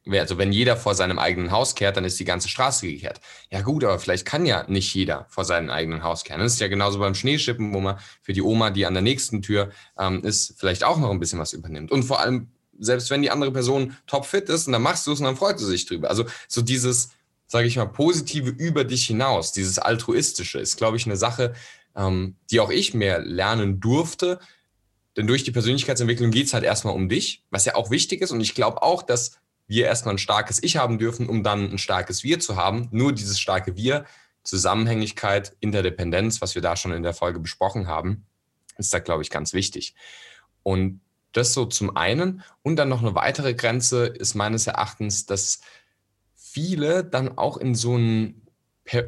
also 0.08 0.38
wenn 0.38 0.52
jeder 0.52 0.76
vor 0.76 0.94
seinem 0.94 1.18
eigenen 1.18 1.50
Haus 1.50 1.74
kehrt, 1.74 1.96
dann 1.96 2.04
ist 2.04 2.20
die 2.20 2.24
ganze 2.24 2.48
Straße 2.48 2.86
gekehrt. 2.86 3.20
Ja 3.50 3.62
gut, 3.62 3.82
aber 3.82 3.98
vielleicht 3.98 4.24
kann 4.24 4.46
ja 4.46 4.64
nicht 4.68 4.94
jeder 4.94 5.26
vor 5.28 5.44
seinem 5.44 5.70
eigenen 5.70 6.04
Haus 6.04 6.22
kehren. 6.22 6.40
Das 6.40 6.52
ist 6.52 6.60
ja 6.60 6.68
genauso 6.68 7.00
beim 7.00 7.16
Schneeschippen, 7.16 7.74
wo 7.74 7.80
man 7.80 7.98
für 8.22 8.32
die 8.32 8.42
Oma, 8.42 8.70
die 8.70 8.86
an 8.86 8.94
der 8.94 9.02
nächsten 9.02 9.42
Tür 9.42 9.70
ähm, 9.98 10.22
ist, 10.22 10.54
vielleicht 10.56 10.84
auch 10.84 10.98
noch 10.98 11.10
ein 11.10 11.18
bisschen 11.18 11.40
was 11.40 11.52
übernimmt. 11.52 11.90
Und 11.90 12.04
vor 12.04 12.20
allem, 12.20 12.52
selbst 12.78 13.10
wenn 13.10 13.22
die 13.22 13.30
andere 13.32 13.50
Person 13.50 13.96
topfit 14.06 14.48
ist, 14.50 14.68
und 14.68 14.72
dann 14.74 14.82
machst 14.82 15.08
du 15.08 15.12
es 15.12 15.18
und 15.18 15.24
dann 15.24 15.36
freut 15.36 15.58
sie 15.58 15.66
sich 15.66 15.86
drüber. 15.86 16.08
Also 16.08 16.26
so 16.46 16.62
dieses, 16.62 17.10
sage 17.48 17.66
ich 17.66 17.76
mal, 17.76 17.86
positive 17.86 18.50
über 18.50 18.84
dich 18.84 19.04
hinaus, 19.06 19.50
dieses 19.50 19.80
altruistische 19.80 20.60
ist, 20.60 20.76
glaube 20.76 20.96
ich, 20.96 21.06
eine 21.06 21.16
Sache, 21.16 21.54
ähm, 21.96 22.36
die 22.50 22.60
auch 22.60 22.70
ich 22.70 22.94
mehr 22.94 23.20
lernen 23.20 23.80
durfte. 23.80 24.38
Denn 25.16 25.26
durch 25.26 25.44
die 25.44 25.50
Persönlichkeitsentwicklung 25.50 26.30
geht 26.30 26.46
es 26.46 26.54
halt 26.54 26.64
erstmal 26.64 26.94
um 26.94 27.08
dich, 27.08 27.44
was 27.50 27.64
ja 27.64 27.74
auch 27.74 27.90
wichtig 27.90 28.20
ist. 28.20 28.32
Und 28.32 28.40
ich 28.40 28.54
glaube 28.54 28.82
auch, 28.82 29.02
dass 29.02 29.38
wir 29.66 29.86
erstmal 29.86 30.14
ein 30.14 30.18
starkes 30.18 30.62
Ich 30.62 30.76
haben 30.76 30.98
dürfen, 30.98 31.28
um 31.28 31.42
dann 31.42 31.70
ein 31.70 31.78
starkes 31.78 32.22
Wir 32.22 32.38
zu 32.38 32.56
haben. 32.56 32.88
Nur 32.92 33.12
dieses 33.12 33.40
starke 33.40 33.76
Wir, 33.76 34.04
Zusammenhängigkeit, 34.44 35.56
Interdependenz, 35.60 36.40
was 36.40 36.54
wir 36.54 36.62
da 36.62 36.76
schon 36.76 36.92
in 36.92 37.02
der 37.02 37.14
Folge 37.14 37.40
besprochen 37.40 37.88
haben, 37.88 38.26
ist 38.78 38.94
da, 38.94 39.00
glaube 39.00 39.22
ich, 39.22 39.30
ganz 39.30 39.54
wichtig. 39.54 39.94
Und 40.62 41.00
das 41.32 41.52
so 41.52 41.64
zum 41.66 41.96
einen. 41.96 42.42
Und 42.62 42.76
dann 42.76 42.88
noch 42.88 43.02
eine 43.02 43.14
weitere 43.14 43.54
Grenze 43.54 44.06
ist 44.06 44.34
meines 44.34 44.66
Erachtens, 44.66 45.26
dass 45.26 45.60
viele 46.34 47.04
dann 47.04 47.36
auch 47.36 47.56
in 47.56 47.74
so 47.74 47.96
ein 47.96 48.45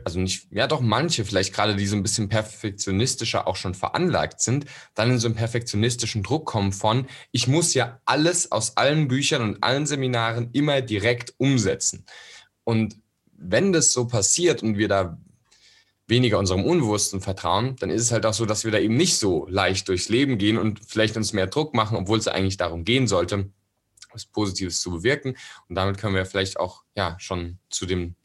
also 0.04 0.18
nicht, 0.18 0.48
ja 0.50 0.66
doch 0.66 0.80
manche 0.80 1.24
vielleicht 1.24 1.54
gerade, 1.54 1.76
die 1.76 1.86
so 1.86 1.96
ein 1.96 2.02
bisschen 2.02 2.28
perfektionistischer 2.28 3.46
auch 3.46 3.56
schon 3.56 3.74
veranlagt 3.74 4.40
sind, 4.40 4.66
dann 4.94 5.10
in 5.10 5.18
so 5.18 5.28
einen 5.28 5.36
perfektionistischen 5.36 6.22
Druck 6.22 6.46
kommen 6.46 6.72
von, 6.72 7.06
ich 7.32 7.48
muss 7.48 7.74
ja 7.74 8.00
alles 8.04 8.52
aus 8.52 8.76
allen 8.76 9.08
Büchern 9.08 9.42
und 9.42 9.62
allen 9.62 9.86
Seminaren 9.86 10.50
immer 10.52 10.80
direkt 10.80 11.34
umsetzen. 11.38 12.04
Und 12.64 12.96
wenn 13.32 13.72
das 13.72 13.92
so 13.92 14.06
passiert 14.06 14.62
und 14.62 14.78
wir 14.78 14.88
da 14.88 15.18
weniger 16.08 16.38
unserem 16.38 16.64
Unbewussten 16.64 17.20
vertrauen, 17.20 17.76
dann 17.76 17.90
ist 17.90 18.02
es 18.02 18.12
halt 18.12 18.26
auch 18.26 18.32
so, 18.32 18.46
dass 18.46 18.64
wir 18.64 18.72
da 18.72 18.78
eben 18.78 18.96
nicht 18.96 19.18
so 19.18 19.46
leicht 19.48 19.88
durchs 19.88 20.08
Leben 20.08 20.38
gehen 20.38 20.58
und 20.58 20.80
vielleicht 20.84 21.16
uns 21.16 21.32
mehr 21.32 21.46
Druck 21.46 21.74
machen, 21.74 21.96
obwohl 21.96 22.18
es 22.18 22.28
eigentlich 22.28 22.56
darum 22.56 22.84
gehen 22.84 23.06
sollte, 23.06 23.50
was 24.12 24.24
Positives 24.24 24.80
zu 24.80 24.90
bewirken. 24.90 25.36
Und 25.68 25.74
damit 25.74 25.98
können 25.98 26.14
wir 26.14 26.24
vielleicht 26.24 26.58
auch 26.58 26.82
ja 26.96 27.16
schon 27.20 27.58
zu 27.68 27.84
dem 27.84 28.16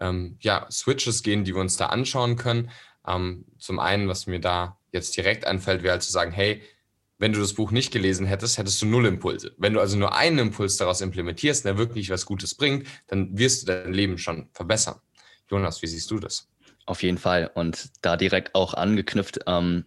ähm, 0.00 0.36
ja, 0.40 0.66
Switches 0.70 1.22
gehen, 1.22 1.44
die 1.44 1.54
wir 1.54 1.60
uns 1.60 1.76
da 1.76 1.86
anschauen 1.86 2.36
können. 2.36 2.70
Ähm, 3.06 3.44
zum 3.58 3.78
einen, 3.78 4.08
was 4.08 4.26
mir 4.26 4.40
da 4.40 4.78
jetzt 4.92 5.16
direkt 5.16 5.46
einfällt, 5.46 5.82
wäre 5.82 5.92
halt 5.92 6.02
zu 6.02 6.12
sagen, 6.12 6.32
hey, 6.32 6.62
wenn 7.18 7.32
du 7.32 7.40
das 7.40 7.54
Buch 7.54 7.72
nicht 7.72 7.92
gelesen 7.92 8.26
hättest, 8.26 8.58
hättest 8.58 8.80
du 8.80 8.86
null 8.86 9.06
Impulse. 9.06 9.54
Wenn 9.58 9.74
du 9.74 9.80
also 9.80 9.96
nur 9.96 10.14
einen 10.14 10.38
Impuls 10.38 10.76
daraus 10.76 11.00
implementierst, 11.00 11.64
der 11.64 11.76
wirklich 11.76 12.10
was 12.10 12.26
Gutes 12.26 12.54
bringt, 12.54 12.86
dann 13.08 13.36
wirst 13.36 13.62
du 13.62 13.66
dein 13.66 13.92
Leben 13.92 14.18
schon 14.18 14.48
verbessern. 14.52 15.00
Jonas, 15.50 15.82
wie 15.82 15.88
siehst 15.88 16.10
du 16.10 16.20
das? 16.20 16.48
Auf 16.86 17.02
jeden 17.02 17.18
Fall. 17.18 17.50
Und 17.54 17.90
da 18.02 18.16
direkt 18.16 18.54
auch 18.54 18.74
angeknüpft, 18.74 19.40
ähm, 19.46 19.84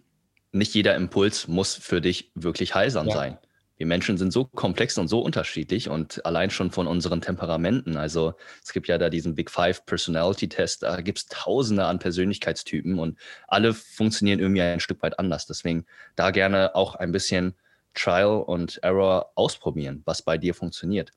nicht 0.50 0.74
jeder 0.74 0.94
Impuls 0.94 1.48
muss 1.48 1.74
für 1.74 2.02
dich 2.02 2.30
wirklich 2.34 2.74
heilsam 2.74 3.08
ja. 3.08 3.14
sein 3.14 3.38
wir 3.76 3.86
Menschen 3.86 4.16
sind 4.18 4.32
so 4.32 4.44
komplex 4.44 4.98
und 4.98 5.08
so 5.08 5.20
unterschiedlich 5.20 5.88
und 5.88 6.24
allein 6.24 6.50
schon 6.50 6.70
von 6.70 6.86
unseren 6.86 7.20
Temperamenten. 7.20 7.96
Also 7.96 8.34
es 8.62 8.72
gibt 8.72 8.88
ja 8.88 8.98
da 8.98 9.10
diesen 9.10 9.34
Big 9.34 9.50
Five 9.50 9.84
Personality 9.86 10.48
Test, 10.48 10.82
da 10.82 11.00
gibt 11.00 11.18
es 11.18 11.26
tausende 11.26 11.84
an 11.84 11.98
Persönlichkeitstypen 11.98 12.98
und 12.98 13.18
alle 13.48 13.74
funktionieren 13.74 14.38
irgendwie 14.38 14.62
ein 14.62 14.80
Stück 14.80 15.02
weit 15.02 15.18
anders. 15.18 15.46
Deswegen 15.46 15.86
da 16.16 16.30
gerne 16.30 16.74
auch 16.74 16.94
ein 16.94 17.12
bisschen 17.12 17.54
Trial 17.94 18.42
und 18.42 18.82
Error 18.82 19.32
ausprobieren, 19.34 20.02
was 20.04 20.22
bei 20.22 20.38
dir 20.38 20.54
funktioniert. 20.54 21.10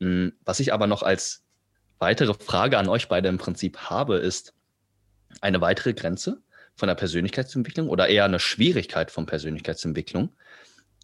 Hm, 0.00 0.32
was 0.44 0.60
ich 0.60 0.72
aber 0.72 0.86
noch 0.86 1.02
als 1.02 1.42
weitere 1.98 2.34
Frage 2.34 2.78
an 2.78 2.88
euch 2.88 3.08
beide 3.08 3.28
im 3.28 3.38
Prinzip 3.38 3.78
habe, 3.78 4.16
ist 4.16 4.54
eine 5.40 5.60
weitere 5.60 5.92
Grenze 5.92 6.42
von 6.74 6.88
der 6.88 6.94
Persönlichkeitsentwicklung 6.94 7.88
oder 7.88 8.08
eher 8.08 8.24
eine 8.24 8.40
Schwierigkeit 8.40 9.10
von 9.10 9.26
Persönlichkeitsentwicklung 9.26 10.32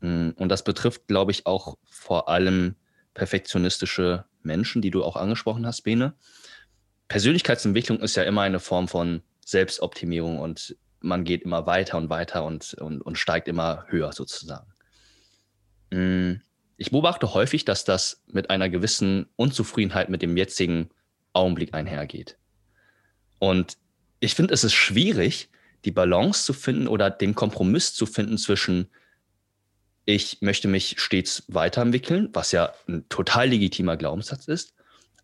und 0.02 0.48
das 0.48 0.62
betrifft, 0.62 1.06
glaube 1.08 1.32
ich, 1.32 1.46
auch 1.46 1.78
vor 1.84 2.28
allem 2.28 2.76
perfektionistische 3.14 4.24
Menschen, 4.42 4.82
die 4.82 4.90
du 4.90 5.02
auch 5.02 5.16
angesprochen 5.16 5.66
hast, 5.66 5.82
Bene. 5.82 6.14
Persönlichkeitsentwicklung 7.08 8.00
ist 8.00 8.16
ja 8.16 8.24
immer 8.24 8.42
eine 8.42 8.60
Form 8.60 8.88
von 8.88 9.22
Selbstoptimierung 9.44 10.38
und 10.38 10.76
man 11.00 11.24
geht 11.24 11.42
immer 11.42 11.66
weiter 11.66 11.98
und 11.98 12.10
weiter 12.10 12.44
und, 12.44 12.74
und, 12.74 13.00
und 13.00 13.16
steigt 13.16 13.48
immer 13.48 13.84
höher 13.88 14.12
sozusagen. 14.12 14.66
Mm, 15.90 16.40
ich 16.76 16.90
beobachte 16.90 17.32
häufig, 17.32 17.64
dass 17.64 17.84
das 17.84 18.22
mit 18.26 18.50
einer 18.50 18.68
gewissen 18.68 19.26
Unzufriedenheit 19.36 20.08
mit 20.08 20.20
dem 20.20 20.36
jetzigen 20.36 20.90
Augenblick 21.32 21.74
einhergeht. 21.74 22.36
Und 23.38 23.78
ich 24.20 24.34
finde, 24.34 24.52
es 24.52 24.64
ist 24.64 24.74
schwierig, 24.74 25.48
die 25.84 25.90
Balance 25.90 26.44
zu 26.44 26.52
finden 26.52 26.88
oder 26.88 27.10
den 27.10 27.34
Kompromiss 27.34 27.94
zu 27.94 28.06
finden 28.06 28.38
zwischen 28.38 28.88
ich 30.06 30.40
möchte 30.40 30.68
mich 30.68 30.94
stets 30.98 31.42
weiterentwickeln, 31.48 32.30
was 32.32 32.52
ja 32.52 32.72
ein 32.88 33.06
total 33.08 33.48
legitimer 33.48 33.96
Glaubenssatz 33.96 34.46
ist, 34.48 34.74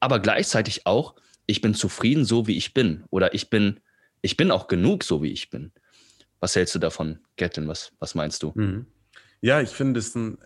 aber 0.01 0.19
gleichzeitig 0.19 0.87
auch, 0.87 1.15
ich 1.47 1.61
bin 1.61 1.75
zufrieden 1.75 2.25
so 2.25 2.47
wie 2.47 2.57
ich 2.57 2.75
bin 2.75 3.05
oder 3.11 3.33
ich 3.33 3.49
bin, 3.49 3.81
ich 4.21 4.37
bin 4.37 4.51
auch 4.51 4.67
genug 4.67 5.05
so 5.05 5.23
wie 5.23 5.31
ich 5.33 5.51
bin. 5.51 5.73
Was 6.41 6.57
hältst 6.57 6.75
du 6.75 6.81
davon, 6.81 7.21
Gatlin? 7.37 7.69
Was, 7.69 7.93
was 8.01 8.17
meinst 8.17 8.43
du? 8.43 8.53
Mhm. 8.57 8.87
Ja, 9.41 9.61
ich 9.61 9.71
finde 9.71 10.01
es 10.01 10.15
ein 10.17 10.39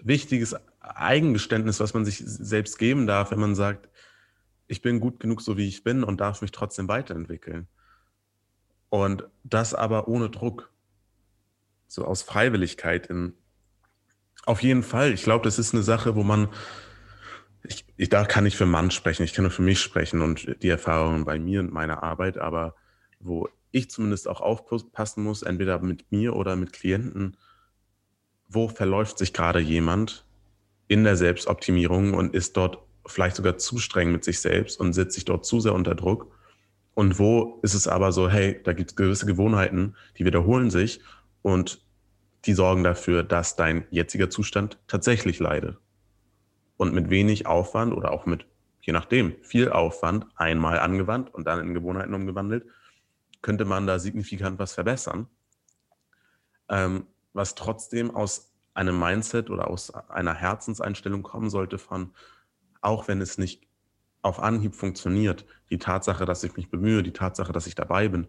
wichtiges 0.00 0.54
Eigengeständnis, 0.80 1.80
was 1.80 1.92
man 1.92 2.04
sich 2.04 2.18
selbst 2.18 2.78
geben 2.78 3.08
darf, 3.08 3.32
wenn 3.32 3.40
man 3.40 3.56
sagt, 3.56 3.88
ich 4.68 4.82
bin 4.82 5.00
gut 5.00 5.18
genug 5.18 5.42
so 5.42 5.56
wie 5.56 5.66
ich 5.66 5.82
bin 5.82 6.04
und 6.04 6.20
darf 6.20 6.42
mich 6.42 6.52
trotzdem 6.52 6.86
weiterentwickeln. 6.86 7.66
Und 8.88 9.24
das 9.42 9.74
aber 9.74 10.06
ohne 10.06 10.30
Druck. 10.30 10.72
So 11.88 12.04
aus 12.04 12.22
Freiwilligkeit 12.22 13.08
in, 13.08 13.34
auf 14.46 14.62
jeden 14.62 14.82
Fall. 14.82 15.12
Ich 15.12 15.22
glaube, 15.22 15.44
das 15.44 15.58
ist 15.58 15.74
eine 15.74 15.82
Sache, 15.82 16.14
wo 16.16 16.22
man, 16.22 16.48
ich, 17.64 17.84
ich, 17.96 18.08
da 18.08 18.24
kann 18.24 18.46
ich 18.46 18.56
für 18.56 18.66
Mann 18.66 18.90
sprechen, 18.90 19.22
ich 19.22 19.32
kann 19.32 19.44
nur 19.44 19.52
für 19.52 19.62
mich 19.62 19.80
sprechen 19.80 20.22
und 20.22 20.56
die 20.62 20.68
Erfahrungen 20.68 21.24
bei 21.24 21.38
mir 21.38 21.60
und 21.60 21.72
meiner 21.72 22.02
Arbeit, 22.02 22.38
aber 22.38 22.74
wo 23.20 23.48
ich 23.70 23.90
zumindest 23.90 24.28
auch 24.28 24.40
aufpassen 24.40 25.22
muss, 25.22 25.42
entweder 25.42 25.78
mit 25.80 26.10
mir 26.10 26.34
oder 26.34 26.56
mit 26.56 26.72
Klienten, 26.72 27.36
wo 28.48 28.68
verläuft 28.68 29.18
sich 29.18 29.32
gerade 29.32 29.60
jemand 29.60 30.24
in 30.88 31.04
der 31.04 31.16
Selbstoptimierung 31.16 32.14
und 32.14 32.34
ist 32.34 32.56
dort 32.56 32.78
vielleicht 33.06 33.36
sogar 33.36 33.58
zu 33.58 33.78
streng 33.78 34.10
mit 34.10 34.24
sich 34.24 34.40
selbst 34.40 34.80
und 34.80 34.92
setzt 34.92 35.14
sich 35.14 35.24
dort 35.24 35.44
zu 35.44 35.60
sehr 35.60 35.74
unter 35.74 35.94
Druck. 35.94 36.32
Und 36.94 37.18
wo 37.18 37.60
ist 37.62 37.74
es 37.74 37.86
aber 37.86 38.10
so, 38.10 38.28
hey, 38.28 38.60
da 38.64 38.72
gibt 38.72 38.90
es 38.90 38.96
gewisse 38.96 39.26
Gewohnheiten, 39.26 39.94
die 40.18 40.24
wiederholen 40.24 40.70
sich 40.70 41.00
und 41.42 41.80
die 42.44 42.54
sorgen 42.54 42.84
dafür, 42.84 43.22
dass 43.22 43.56
dein 43.56 43.84
jetziger 43.90 44.30
Zustand 44.30 44.78
tatsächlich 44.86 45.38
leidet. 45.38 45.78
Und 46.76 46.94
mit 46.94 47.10
wenig 47.10 47.46
Aufwand 47.46 47.92
oder 47.92 48.10
auch 48.12 48.26
mit, 48.26 48.46
je 48.80 48.92
nachdem, 48.92 49.34
viel 49.42 49.70
Aufwand 49.70 50.26
einmal 50.36 50.78
angewandt 50.78 51.32
und 51.34 51.46
dann 51.46 51.60
in 51.60 51.74
Gewohnheiten 51.74 52.14
umgewandelt, 52.14 52.64
könnte 53.42 53.64
man 53.64 53.86
da 53.86 53.98
signifikant 53.98 54.58
was 54.58 54.72
verbessern. 54.72 55.26
Ähm, 56.68 57.06
was 57.32 57.54
trotzdem 57.54 58.10
aus 58.14 58.52
einem 58.74 58.98
Mindset 58.98 59.50
oder 59.50 59.68
aus 59.68 59.90
einer 59.90 60.34
Herzenseinstellung 60.34 61.22
kommen 61.22 61.50
sollte 61.50 61.78
von, 61.78 62.12
auch 62.80 63.08
wenn 63.08 63.20
es 63.20 63.38
nicht 63.38 63.66
auf 64.22 64.40
Anhieb 64.40 64.74
funktioniert, 64.74 65.46
die 65.70 65.78
Tatsache, 65.78 66.24
dass 66.24 66.44
ich 66.44 66.56
mich 66.56 66.70
bemühe, 66.70 67.02
die 67.02 67.12
Tatsache, 67.12 67.52
dass 67.52 67.66
ich 67.66 67.74
dabei 67.74 68.08
bin, 68.08 68.28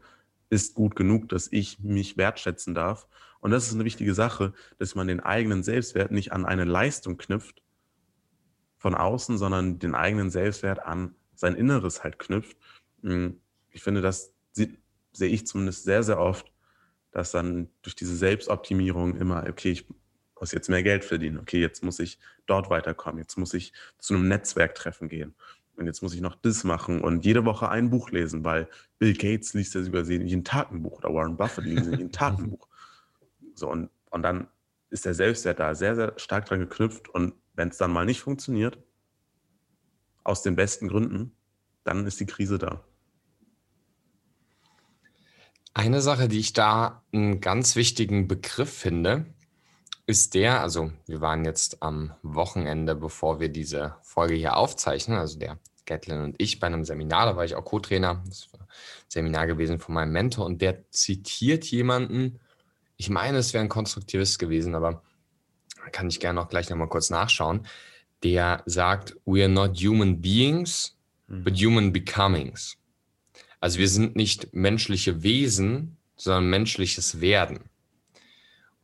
ist 0.50 0.75
gut 0.75 0.96
genug, 0.96 1.30
dass 1.30 1.48
ich 1.51 1.80
mich 1.80 2.18
wertschätzen 2.18 2.74
darf. 2.74 3.08
Und 3.41 3.51
das 3.51 3.67
ist 3.67 3.74
eine 3.74 3.86
wichtige 3.86 4.13
Sache, 4.13 4.53
dass 4.77 4.95
man 4.95 5.07
den 5.07 5.19
eigenen 5.19 5.63
Selbstwert 5.63 6.12
nicht 6.12 6.31
an 6.31 6.45
eine 6.45 6.63
Leistung 6.63 7.17
knüpft 7.17 7.62
von 8.77 8.95
außen, 8.95 9.38
sondern 9.38 9.79
den 9.79 9.95
eigenen 9.95 10.29
Selbstwert 10.29 10.79
an 10.86 11.15
sein 11.36 11.55
Inneres 11.55 12.03
halt 12.03 12.19
knüpft. 12.19 12.55
Hm, 13.01 13.39
ich 13.71 13.83
finde, 13.83 14.01
das 14.01 14.33
sehe 14.53 15.29
ich 15.29 15.45
zumindest 15.48 15.83
sehr, 15.83 16.03
sehr 16.03 16.19
oft, 16.19 16.51
dass 17.12 17.31
dann 17.31 17.69
durch 17.81 17.95
diese 17.95 18.15
Selbstoptimierung 18.15 19.17
immer, 19.17 19.45
okay, 19.50 19.71
ich 19.71 19.86
muss 20.39 20.51
jetzt 20.51 20.69
mehr 20.69 20.83
Geld 20.83 21.03
verdienen, 21.03 21.38
okay, 21.38 21.60
jetzt 21.60 21.83
muss 21.83 22.00
ich 22.00 22.17
dort 22.45 22.69
weiterkommen, 22.69 23.19
jetzt 23.19 23.38
muss 23.38 23.53
ich 23.53 23.74
zu 24.00 24.13
einem 24.13 24.27
Netzwerktreffen 24.27 25.10
gehen 25.10 25.36
und 25.75 25.86
jetzt 25.86 26.01
muss 26.01 26.13
ich 26.13 26.21
noch 26.21 26.36
das 26.36 26.63
machen 26.63 27.01
und 27.01 27.25
jede 27.25 27.45
Woche 27.45 27.69
ein 27.69 27.89
Buch 27.89 28.10
lesen, 28.12 28.43
weil 28.43 28.67
Bill 28.98 29.13
Gates 29.13 29.53
liest 29.53 29.75
ja 29.75 29.83
sogar 29.83 30.03
jeden 30.03 30.43
Tag 30.43 30.71
ein 30.71 30.81
Buch 30.81 31.00
oder 31.00 31.13
Warren 31.13 31.38
Buffett 31.38 31.65
liest 31.65 31.86
jeden 31.91 32.12
Tag 32.12 32.39
ein 32.39 32.50
Buch. 32.50 32.67
So, 33.62 33.70
und, 33.70 33.91
und 34.10 34.24
dann 34.24 34.48
ist 34.89 35.06
der 35.06 35.13
Selbstwert 35.13 35.60
da 35.60 35.75
sehr, 35.75 35.96
sehr 35.96 36.13
stark 36.18 36.48
dran 36.48 36.60
geknüpft 36.60 37.10
und 37.10 37.36
wenn 37.53 37.70
es 37.70 37.77
dann 37.77 37.91
mal 37.91 38.06
nicht 38.06 38.22
funktioniert, 38.22 38.80
aus 40.24 40.41
den 40.41 40.56
besten 40.56 40.88
Gründen, 40.88 41.36
dann 41.84 42.08
ist 42.08 42.20
die 42.20 42.25
Krise 42.25 42.58
da. 42.58 42.84
Eine 45.75 46.01
Sache, 46.01 46.27
die 46.27 46.39
ich 46.39 46.53
da 46.53 47.04
einen 47.13 47.39
ganz 47.39 47.76
wichtigen 47.76 48.28
Begriff 48.28 48.74
finde, 48.74 49.26
ist 50.08 50.34
der, 50.34 50.62
also 50.62 50.91
wir 51.06 51.21
waren 51.21 51.45
jetzt 51.45 51.84
am 51.84 52.15
Wochenende, 52.24 52.95
bevor 52.95 53.39
wir 53.39 53.50
diese 53.50 53.95
Folge 54.02 54.34
hier 54.34 54.58
aufzeichnen, 54.58 55.17
also 55.17 55.38
der 55.38 55.60
Gatlin 55.86 56.21
und 56.21 56.36
ich 56.39 56.60
bei 56.60 56.67
einem 56.67 56.84
Seminar, 56.84 57.28
da 57.28 57.36
war 57.38 57.45
ich 57.45 57.54
auch 57.54 57.63
Co-Trainer, 57.63 58.24
das 58.26 58.52
war 58.54 58.62
ein 58.62 58.67
Seminar 59.08 59.45
gewesen 59.45 59.80
von 59.80 59.93
meinem 59.93 60.13
Mentor 60.13 60.47
und 60.47 60.63
der 60.63 60.89
zitiert 60.89 61.65
jemanden, 61.65 62.39
ich 63.02 63.10
meine, 63.10 63.40
es 63.40 63.52
wäre 63.52 63.64
ein 63.64 63.70
Konstruktivist 63.70 64.38
gewesen, 64.38 64.76
aber 64.76 65.02
kann 65.92 66.08
ich 66.08 66.20
gerne 66.20 66.40
auch 66.40 66.50
gleich 66.50 66.70
nochmal 66.70 66.88
kurz 66.88 67.10
nachschauen, 67.10 67.66
der 68.22 68.62
sagt, 68.68 69.18
we 69.26 69.42
are 69.42 69.50
not 69.50 69.76
human 69.82 70.22
beings, 70.22 70.96
but 71.28 71.54
mhm. 71.54 71.66
human 71.66 71.94
becomings. 71.94 72.78
Also 73.60 73.80
wir 73.80 73.90
sind 73.90 74.16
nicht 74.16 74.54
menschliche 74.54 75.24
Wesen, 75.24 75.98
sondern 76.16 76.52
menschliches 76.52 77.22
Werden. 77.22 77.72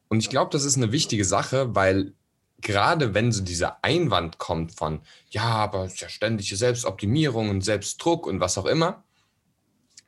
Und 0.07 0.17
ich 0.21 0.31
glaube, 0.31 0.49
das 0.51 0.65
ist 0.65 0.77
eine 0.77 0.91
wichtige 0.91 1.23
Sache, 1.23 1.75
weil 1.75 2.15
gerade 2.59 3.13
wenn 3.13 3.31
so 3.31 3.43
dieser 3.43 3.83
Einwand 3.83 4.39
kommt 4.39 4.71
von, 4.71 5.01
ja, 5.29 5.43
aber 5.43 5.85
es 5.85 5.93
ist 5.93 6.01
ja 6.01 6.09
ständige 6.09 6.55
Selbstoptimierung 6.55 7.51
und 7.51 7.61
Selbstdruck 7.61 8.25
und 8.25 8.39
was 8.39 8.57
auch 8.57 8.65
immer, 8.65 9.03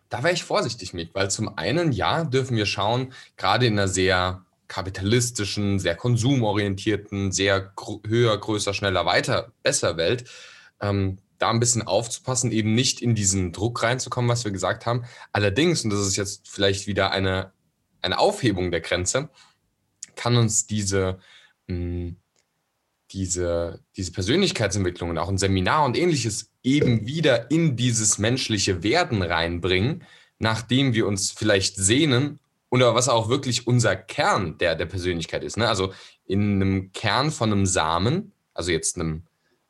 da 0.09 0.23
wäre 0.23 0.33
ich 0.33 0.43
vorsichtig 0.43 0.93
mit, 0.93 1.13
weil 1.15 1.29
zum 1.29 1.57
einen, 1.57 1.91
ja, 1.91 2.23
dürfen 2.23 2.57
wir 2.57 2.65
schauen, 2.65 3.13
gerade 3.37 3.67
in 3.67 3.73
einer 3.73 3.87
sehr 3.87 4.43
kapitalistischen, 4.67 5.79
sehr 5.79 5.95
konsumorientierten, 5.95 7.31
sehr 7.31 7.73
höher, 8.07 8.37
größer, 8.37 8.73
schneller, 8.73 9.05
weiter, 9.05 9.51
besser 9.63 9.97
Welt, 9.97 10.29
ähm, 10.81 11.19
da 11.37 11.49
ein 11.49 11.59
bisschen 11.59 11.83
aufzupassen, 11.83 12.51
eben 12.51 12.75
nicht 12.75 13.01
in 13.01 13.15
diesen 13.15 13.51
Druck 13.51 13.81
reinzukommen, 13.81 14.29
was 14.29 14.43
wir 14.43 14.51
gesagt 14.51 14.85
haben. 14.85 15.05
Allerdings, 15.31 15.83
und 15.83 15.89
das 15.89 16.01
ist 16.01 16.17
jetzt 16.17 16.49
vielleicht 16.49 16.85
wieder 16.85 17.11
eine, 17.11 17.51
eine 18.01 18.19
Aufhebung 18.19 18.71
der 18.71 18.81
Grenze, 18.81 19.29
kann 20.15 20.35
uns 20.35 20.67
diese, 20.67 21.19
mh, 21.67 21.75
hm, 21.75 22.15
diese, 23.11 23.83
diese 23.95 24.11
Persönlichkeitsentwicklung 24.11 25.09
und 25.09 25.17
auch 25.17 25.29
ein 25.29 25.37
Seminar 25.37 25.85
und 25.85 25.97
ähnliches 25.97 26.51
eben 26.63 27.07
wieder 27.07 27.49
in 27.51 27.75
dieses 27.75 28.17
menschliche 28.17 28.83
Werden 28.83 29.21
reinbringen, 29.21 30.03
nachdem 30.37 30.93
wir 30.93 31.07
uns 31.07 31.31
vielleicht 31.31 31.75
sehnen 31.75 32.39
oder 32.69 32.95
was 32.95 33.09
auch 33.09 33.29
wirklich 33.29 33.67
unser 33.67 33.95
Kern 33.95 34.57
der, 34.57 34.75
der 34.75 34.85
Persönlichkeit 34.85 35.43
ist. 35.43 35.57
Ne? 35.57 35.67
Also 35.67 35.93
in 36.25 36.61
einem 36.61 36.91
Kern 36.93 37.31
von 37.31 37.51
einem 37.51 37.65
Samen, 37.65 38.31
also 38.53 38.71
jetzt 38.71 38.95
einem 38.95 39.23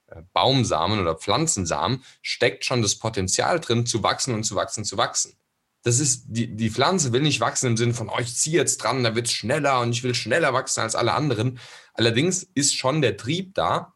äh, 0.07 0.21
Baumsamen 0.33 0.99
oder 0.99 1.15
Pflanzensamen 1.15 2.03
steckt 2.21 2.65
schon 2.65 2.81
das 2.81 2.95
Potenzial 2.95 3.59
drin, 3.59 3.85
zu 3.85 4.03
wachsen 4.03 4.33
und 4.33 4.43
zu 4.43 4.55
wachsen, 4.55 4.83
zu 4.83 4.97
wachsen. 4.97 5.33
Das 5.83 5.99
ist, 5.99 6.25
die, 6.27 6.55
die 6.55 6.69
Pflanze 6.69 7.13
will 7.13 7.21
nicht 7.21 7.39
wachsen 7.39 7.67
im 7.67 7.77
Sinne 7.77 7.93
von, 7.93 8.09
oh, 8.09 8.19
ich 8.19 8.35
ziehe 8.35 8.57
jetzt 8.57 8.77
dran, 8.77 9.03
da 9.03 9.15
wird 9.15 9.27
es 9.27 9.33
schneller 9.33 9.79
und 9.79 9.91
ich 9.91 10.03
will 10.03 10.13
schneller 10.13 10.53
wachsen 10.53 10.81
als 10.81 10.95
alle 10.95 11.13
anderen. 11.13 11.59
Allerdings 11.93 12.43
ist 12.53 12.75
schon 12.75 13.01
der 13.01 13.15
Trieb 13.15 13.53
da, 13.55 13.93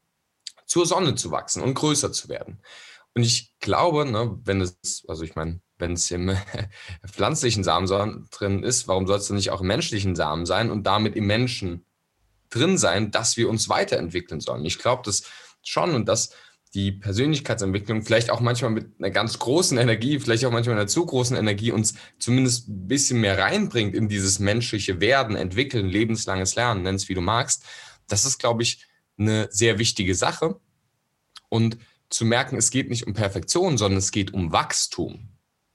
zur 0.66 0.86
Sonne 0.86 1.16
zu 1.16 1.32
wachsen 1.32 1.62
und 1.62 1.74
größer 1.74 2.12
zu 2.12 2.30
werden. 2.30 2.62
Und 3.16 3.24
ich 3.24 3.54
glaube, 3.60 4.06
ne, 4.06 4.40
wenn 4.44 4.62
es, 4.62 5.04
also 5.08 5.24
ich 5.24 5.36
meine, 5.36 5.62
wenn 5.78 5.94
es 5.94 6.10
im 6.12 6.36
pflanzlichen 7.08 7.64
Samen 7.64 8.28
drin 8.32 8.64
ist, 8.64 8.88
warum 8.88 9.06
soll 9.06 9.18
es 9.18 9.28
denn 9.28 9.36
nicht 9.36 9.52
auch 9.52 9.62
im 9.62 9.68
menschlichen 9.68 10.16
Samen 10.16 10.46
sein 10.46 10.72
und 10.72 10.84
damit 10.84 11.16
im 11.16 11.28
Menschen 11.28 11.86
drin 12.50 12.78
sein, 12.78 13.12
dass 13.12 13.38
wir 13.38 13.50
uns 13.50 13.70
weiterentwickeln 13.70 14.40
sollen? 14.40 14.66
Ich 14.66 14.80
glaube, 14.80 15.04
das 15.06 15.24
schon 15.62 15.94
und 15.96 16.08
dass 16.08 16.32
die 16.74 16.92
Persönlichkeitsentwicklung 16.92 18.02
vielleicht 18.02 18.32
auch 18.32 18.40
manchmal 18.40 18.72
mit 18.72 18.88
einer 18.98 19.12
ganz 19.12 19.38
großen 19.38 19.78
Energie, 19.78 20.20
vielleicht 20.20 20.44
auch 20.46 20.52
manchmal 20.52 20.76
einer 20.76 20.88
zu 20.88 21.06
großen 21.06 21.38
Energie 21.38 21.72
uns 21.72 21.94
zumindest 22.18 22.68
ein 22.68 22.88
bisschen 22.88 23.22
mehr 23.22 23.38
reinbringt 23.38 23.94
in 23.94 24.10
dieses 24.10 24.40
menschliche 24.40 25.00
Werden, 25.00 25.36
Entwickeln, 25.36 25.88
lebenslanges 25.88 26.56
Lernen, 26.56 26.84
nenn 26.84 26.96
es 26.96 27.10
wie 27.10 27.14
du 27.14 27.22
magst. 27.22 27.64
Das 28.08 28.26
ist, 28.26 28.40
glaube 28.40 28.64
ich, 28.64 28.88
eine 29.18 29.48
sehr 29.52 29.78
wichtige 29.78 30.16
Sache. 30.16 30.60
Und 31.50 31.78
zu 32.10 32.26
merken, 32.26 32.58
es 32.58 32.72
geht 32.72 32.90
nicht 32.90 33.06
um 33.06 33.14
Perfektion, 33.14 33.78
sondern 33.78 34.00
es 34.00 34.12
geht 34.12 34.34
um 34.34 34.52
Wachstum. 34.52 35.30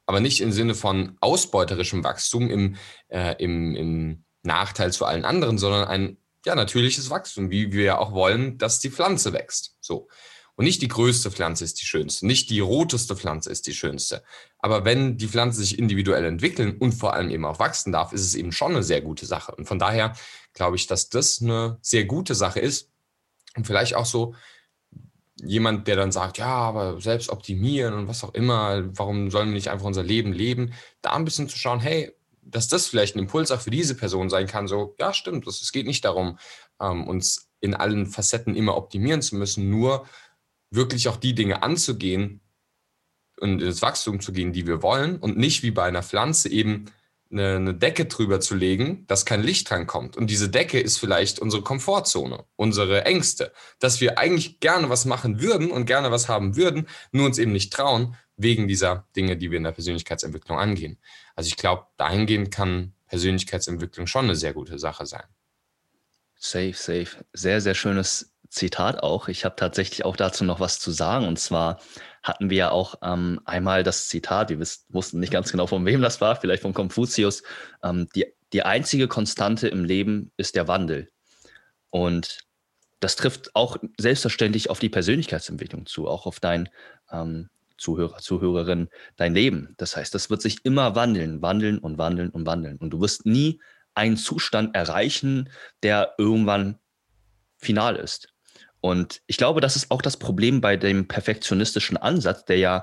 Aber 0.06 0.20
nicht 0.20 0.40
im 0.40 0.50
Sinne 0.52 0.74
von 0.74 1.16
ausbeuterischem 1.20 2.02
Wachstum 2.02 2.50
im, 2.50 2.76
äh, 3.08 3.36
im, 3.42 3.76
im 3.76 4.24
Nachteil 4.42 4.92
zu 4.92 5.04
allen 5.04 5.24
anderen, 5.24 5.58
sondern 5.58 5.86
ein 5.86 6.16
ja, 6.44 6.54
natürliches 6.54 7.10
Wachstum, 7.10 7.50
wie 7.50 7.72
wir 7.72 7.84
ja 7.84 7.98
auch 7.98 8.12
wollen, 8.12 8.58
dass 8.58 8.80
die 8.80 8.90
Pflanze 8.90 9.32
wächst. 9.32 9.76
So. 9.80 10.08
Und 10.58 10.64
nicht 10.64 10.82
die 10.82 10.88
größte 10.88 11.30
Pflanze 11.30 11.62
ist 11.62 11.80
die 11.80 11.84
schönste, 11.84 12.26
nicht 12.26 12.50
die 12.50 12.58
roteste 12.58 13.14
Pflanze 13.14 13.48
ist 13.48 13.68
die 13.68 13.74
schönste. 13.74 14.24
Aber 14.58 14.84
wenn 14.84 15.16
die 15.16 15.28
Pflanze 15.28 15.60
sich 15.60 15.78
individuell 15.78 16.24
entwickeln 16.24 16.76
und 16.78 16.94
vor 16.94 17.14
allem 17.14 17.30
eben 17.30 17.44
auch 17.44 17.60
wachsen 17.60 17.92
darf, 17.92 18.12
ist 18.12 18.22
es 18.22 18.34
eben 18.34 18.50
schon 18.50 18.72
eine 18.72 18.82
sehr 18.82 19.00
gute 19.00 19.24
Sache. 19.24 19.54
Und 19.54 19.66
von 19.66 19.78
daher 19.78 20.14
glaube 20.54 20.74
ich, 20.74 20.88
dass 20.88 21.10
das 21.10 21.40
eine 21.40 21.78
sehr 21.80 22.06
gute 22.06 22.34
Sache 22.34 22.58
ist. 22.58 22.90
Und 23.54 23.68
vielleicht 23.68 23.94
auch 23.94 24.04
so 24.04 24.34
jemand, 25.40 25.86
der 25.86 25.94
dann 25.94 26.10
sagt, 26.10 26.38
ja, 26.38 26.48
aber 26.48 27.00
selbst 27.00 27.30
optimieren 27.30 27.94
und 27.94 28.08
was 28.08 28.24
auch 28.24 28.34
immer, 28.34 28.82
warum 28.98 29.30
sollen 29.30 29.50
wir 29.50 29.54
nicht 29.54 29.70
einfach 29.70 29.86
unser 29.86 30.02
Leben 30.02 30.32
leben, 30.32 30.74
da 31.02 31.12
ein 31.12 31.24
bisschen 31.24 31.48
zu 31.48 31.56
schauen, 31.56 31.78
hey, 31.78 32.12
dass 32.42 32.66
das 32.66 32.88
vielleicht 32.88 33.14
ein 33.14 33.20
Impuls 33.20 33.52
auch 33.52 33.60
für 33.60 33.70
diese 33.70 33.94
Person 33.94 34.28
sein 34.28 34.48
kann, 34.48 34.66
so, 34.66 34.96
ja, 34.98 35.12
stimmt, 35.12 35.46
es 35.46 35.70
geht 35.70 35.86
nicht 35.86 36.04
darum, 36.04 36.36
ähm, 36.80 37.06
uns 37.06 37.48
in 37.60 37.76
allen 37.76 38.06
Facetten 38.06 38.56
immer 38.56 38.76
optimieren 38.76 39.22
zu 39.22 39.36
müssen, 39.36 39.70
nur 39.70 40.04
wirklich 40.70 41.08
auch 41.08 41.16
die 41.16 41.34
Dinge 41.34 41.62
anzugehen 41.62 42.40
und 43.40 43.62
ins 43.62 43.82
Wachstum 43.82 44.20
zu 44.20 44.32
gehen, 44.32 44.52
die 44.52 44.66
wir 44.66 44.82
wollen 44.82 45.18
und 45.18 45.36
nicht 45.36 45.62
wie 45.62 45.70
bei 45.70 45.84
einer 45.84 46.02
Pflanze 46.02 46.48
eben 46.48 46.86
eine, 47.30 47.56
eine 47.56 47.74
Decke 47.74 48.06
drüber 48.06 48.40
zu 48.40 48.54
legen, 48.54 49.06
dass 49.06 49.26
kein 49.26 49.42
Licht 49.42 49.70
reinkommt. 49.70 50.16
Und 50.16 50.28
diese 50.30 50.48
Decke 50.48 50.80
ist 50.80 50.98
vielleicht 50.98 51.38
unsere 51.38 51.62
Komfortzone, 51.62 52.44
unsere 52.56 53.04
Ängste, 53.04 53.52
dass 53.78 54.00
wir 54.00 54.18
eigentlich 54.18 54.60
gerne 54.60 54.88
was 54.88 55.04
machen 55.04 55.40
würden 55.40 55.70
und 55.70 55.86
gerne 55.86 56.10
was 56.10 56.28
haben 56.28 56.56
würden, 56.56 56.88
nur 57.12 57.26
uns 57.26 57.38
eben 57.38 57.52
nicht 57.52 57.72
trauen, 57.72 58.16
wegen 58.36 58.68
dieser 58.68 59.06
Dinge, 59.16 59.36
die 59.36 59.50
wir 59.50 59.58
in 59.58 59.64
der 59.64 59.72
Persönlichkeitsentwicklung 59.72 60.58
angehen. 60.58 60.98
Also 61.34 61.48
ich 61.48 61.56
glaube, 61.56 61.86
dahingehend 61.96 62.50
kann 62.50 62.94
Persönlichkeitsentwicklung 63.08 64.06
schon 64.06 64.26
eine 64.26 64.36
sehr 64.36 64.54
gute 64.54 64.78
Sache 64.78 65.06
sein. 65.06 65.24
Safe, 66.36 66.72
safe. 66.72 67.24
Sehr, 67.32 67.60
sehr 67.60 67.74
schönes 67.74 68.32
Zitat 68.48 69.02
auch. 69.02 69.28
Ich 69.28 69.44
habe 69.44 69.56
tatsächlich 69.56 70.04
auch 70.04 70.16
dazu 70.16 70.44
noch 70.44 70.60
was 70.60 70.80
zu 70.80 70.90
sagen. 70.90 71.26
Und 71.26 71.38
zwar 71.38 71.80
hatten 72.22 72.50
wir 72.50 72.56
ja 72.56 72.70
auch 72.70 72.96
ähm, 73.02 73.40
einmal 73.44 73.82
das 73.82 74.08
Zitat, 74.08 74.50
wir 74.50 74.58
wussten 74.88 75.20
nicht 75.20 75.32
ganz 75.32 75.50
genau, 75.50 75.66
von 75.66 75.84
wem 75.84 76.02
das 76.02 76.20
war, 76.20 76.36
vielleicht 76.36 76.62
von 76.62 76.74
Konfuzius. 76.74 77.42
Ähm, 77.82 78.08
die, 78.14 78.26
die 78.52 78.62
einzige 78.62 79.08
Konstante 79.08 79.68
im 79.68 79.84
Leben 79.84 80.32
ist 80.36 80.56
der 80.56 80.68
Wandel. 80.68 81.10
Und 81.90 82.40
das 83.00 83.16
trifft 83.16 83.54
auch 83.54 83.76
selbstverständlich 83.98 84.70
auf 84.70 84.78
die 84.78 84.88
Persönlichkeitsentwicklung 84.88 85.86
zu, 85.86 86.08
auch 86.08 86.26
auf 86.26 86.40
dein 86.40 86.68
ähm, 87.10 87.48
Zuhörer, 87.76 88.18
Zuhörerin, 88.18 88.88
dein 89.16 89.34
Leben. 89.34 89.74
Das 89.76 89.96
heißt, 89.96 90.14
das 90.14 90.30
wird 90.30 90.42
sich 90.42 90.64
immer 90.64 90.96
wandeln, 90.96 91.42
wandeln 91.42 91.78
und 91.78 91.96
wandeln 91.96 92.30
und 92.30 92.44
wandeln. 92.44 92.76
Und 92.78 92.90
du 92.90 93.00
wirst 93.00 93.24
nie 93.24 93.60
einen 93.94 94.16
Zustand 94.16 94.74
erreichen, 94.74 95.48
der 95.82 96.14
irgendwann 96.18 96.78
final 97.56 97.96
ist. 97.96 98.32
Und 98.80 99.22
ich 99.26 99.36
glaube, 99.36 99.60
das 99.60 99.76
ist 99.76 99.90
auch 99.90 100.02
das 100.02 100.16
Problem 100.16 100.60
bei 100.60 100.76
dem 100.76 101.08
perfektionistischen 101.08 101.96
Ansatz, 101.96 102.44
der 102.44 102.58
ja 102.58 102.82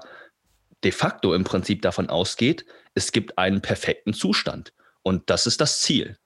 de 0.84 0.92
facto 0.92 1.34
im 1.34 1.44
Prinzip 1.44 1.82
davon 1.82 2.10
ausgeht, 2.10 2.66
es 2.94 3.12
gibt 3.12 3.38
einen 3.38 3.62
perfekten 3.62 4.14
Zustand. 4.14 4.74
Und 5.04 5.30
das 5.30 5.48
ist 5.48 5.62
das 5.62 5.82
Ziel. 5.82 6.18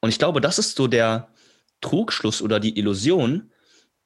Und 0.00 0.10
ich 0.10 0.18
glaube, 0.18 0.40
das 0.40 0.58
ist 0.58 0.76
so 0.76 0.86
der 0.86 1.32
Trugschluss 1.80 2.42
oder 2.42 2.60
die 2.60 2.78
Illusion, 2.78 3.52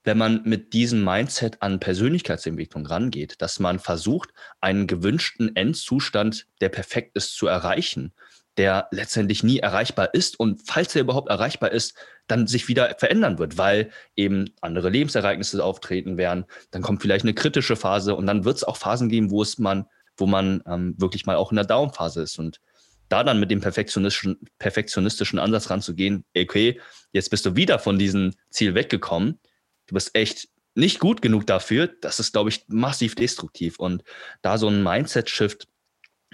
wenn 0.04 0.18
man 0.18 0.42
mit 0.44 0.72
diesem 0.72 1.04
Mindset 1.04 1.62
an 1.62 1.80
Persönlichkeitsentwicklung 1.80 2.86
rangeht, 2.86 3.40
dass 3.40 3.60
man 3.60 3.78
versucht, 3.78 4.30
einen 4.60 4.86
gewünschten 4.86 5.54
Endzustand, 5.54 6.46
der 6.60 6.70
perfekt 6.70 7.16
ist, 7.16 7.36
zu 7.36 7.46
erreichen 7.46 8.12
der 8.58 8.88
letztendlich 8.90 9.42
nie 9.42 9.58
erreichbar 9.58 10.12
ist 10.14 10.38
und 10.38 10.62
falls 10.66 10.94
er 10.94 11.02
überhaupt 11.02 11.30
erreichbar 11.30 11.72
ist, 11.72 11.94
dann 12.26 12.46
sich 12.46 12.68
wieder 12.68 12.94
verändern 12.98 13.38
wird, 13.38 13.58
weil 13.58 13.90
eben 14.14 14.50
andere 14.60 14.90
Lebensereignisse 14.90 15.64
auftreten 15.64 16.16
werden. 16.16 16.44
Dann 16.70 16.82
kommt 16.82 17.02
vielleicht 17.02 17.24
eine 17.24 17.34
kritische 17.34 17.76
Phase 17.76 18.14
und 18.14 18.26
dann 18.26 18.44
wird 18.44 18.56
es 18.56 18.64
auch 18.64 18.76
Phasen 18.76 19.08
geben, 19.08 19.30
wo 19.30 19.42
es 19.42 19.58
man, 19.58 19.86
wo 20.16 20.26
man 20.26 20.62
ähm, 20.66 20.94
wirklich 20.98 21.24
mal 21.24 21.36
auch 21.36 21.50
in 21.50 21.56
der 21.56 21.64
Down-Phase 21.64 22.22
ist 22.22 22.38
und 22.38 22.60
da 23.08 23.24
dann 23.24 23.40
mit 23.40 23.50
dem 23.50 23.60
perfektionistischen, 23.60 24.38
perfektionistischen 24.58 25.38
Ansatz 25.38 25.68
ranzugehen, 25.68 26.24
okay, 26.36 26.80
jetzt 27.12 27.30
bist 27.30 27.44
du 27.44 27.56
wieder 27.56 27.78
von 27.78 27.98
diesem 27.98 28.32
Ziel 28.48 28.74
weggekommen, 28.74 29.38
du 29.86 29.94
bist 29.94 30.14
echt 30.14 30.48
nicht 30.74 30.98
gut 30.98 31.20
genug 31.20 31.46
dafür, 31.46 31.90
das 32.00 32.20
ist, 32.20 32.32
glaube 32.32 32.48
ich, 32.48 32.64
massiv 32.68 33.14
destruktiv. 33.14 33.78
Und 33.78 34.02
da 34.40 34.56
so 34.56 34.68
ein 34.68 34.82
Mindset-Shift 34.82 35.68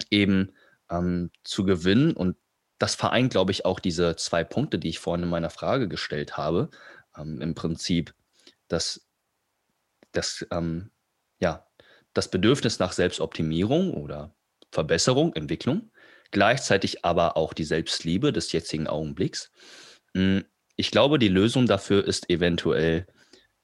eben 0.09 0.53
ähm, 0.89 1.31
zu 1.43 1.65
gewinnen. 1.65 2.13
Und 2.13 2.37
das 2.77 2.95
vereint, 2.95 3.31
glaube 3.31 3.51
ich, 3.51 3.65
auch 3.65 3.79
diese 3.79 4.15
zwei 4.15 4.43
Punkte, 4.43 4.79
die 4.79 4.89
ich 4.89 4.99
vorhin 4.99 5.23
in 5.23 5.29
meiner 5.29 5.49
Frage 5.49 5.87
gestellt 5.87 6.37
habe. 6.37 6.69
Ähm, 7.17 7.41
Im 7.41 7.55
Prinzip 7.55 8.13
das, 8.67 9.07
das, 10.11 10.45
ähm, 10.51 10.91
ja, 11.39 11.67
das 12.13 12.31
Bedürfnis 12.31 12.79
nach 12.79 12.91
Selbstoptimierung 12.91 13.93
oder 13.93 14.33
Verbesserung, 14.71 15.33
Entwicklung, 15.33 15.91
gleichzeitig 16.31 17.05
aber 17.05 17.37
auch 17.37 17.53
die 17.53 17.63
Selbstliebe 17.63 18.31
des 18.31 18.51
jetzigen 18.51 18.87
Augenblicks. 18.87 19.51
Hm, 20.15 20.45
ich 20.75 20.91
glaube, 20.91 21.19
die 21.19 21.27
Lösung 21.27 21.65
dafür 21.65 22.05
ist 22.05 22.29
eventuell, 22.29 23.05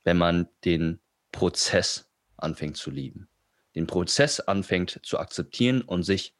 wenn 0.03 0.17
man 0.17 0.49
den 0.65 0.99
Prozess 1.31 2.09
anfängt 2.37 2.77
zu 2.77 2.91
lieben, 2.91 3.29
den 3.75 3.87
Prozess 3.87 4.39
anfängt 4.39 4.99
zu 5.03 5.19
akzeptieren 5.19 5.81
und 5.81 6.03
sich 6.03 6.35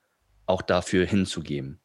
auch 0.45 0.61
dafür 0.61 1.05
hinzugeben. 1.05 1.81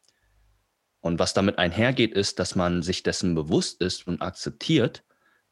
Und 0.99 1.19
was 1.19 1.33
damit 1.33 1.57
einhergeht, 1.57 2.13
ist, 2.13 2.39
dass 2.39 2.55
man 2.55 2.83
sich 2.83 3.03
dessen 3.03 3.33
bewusst 3.33 3.81
ist 3.81 4.07
und 4.07 4.21
akzeptiert, 4.21 5.03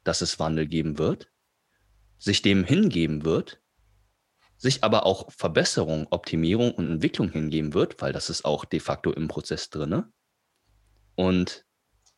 dass 0.04 0.22
es 0.22 0.40
Wandel 0.40 0.68
geben 0.68 0.98
wird, 1.00 1.32
sich 2.20 2.42
dem 2.42 2.64
hingeben 2.64 3.26
wird, 3.26 3.60
sich 4.58 4.84
aber 4.84 5.06
auch 5.06 5.32
Verbesserung, 5.32 6.08
Optimierung 6.12 6.74
und 6.74 6.92
Entwicklung 6.92 7.30
hingeben 7.30 7.74
wird, 7.74 8.02
weil 8.02 8.14
das 8.14 8.30
ist 8.30 8.46
auch 8.46 8.66
de 8.66 8.80
facto 8.80 9.12
im 9.12 9.28
Prozess 9.28 9.70
drinne. 9.70 10.12
Und 11.16 11.66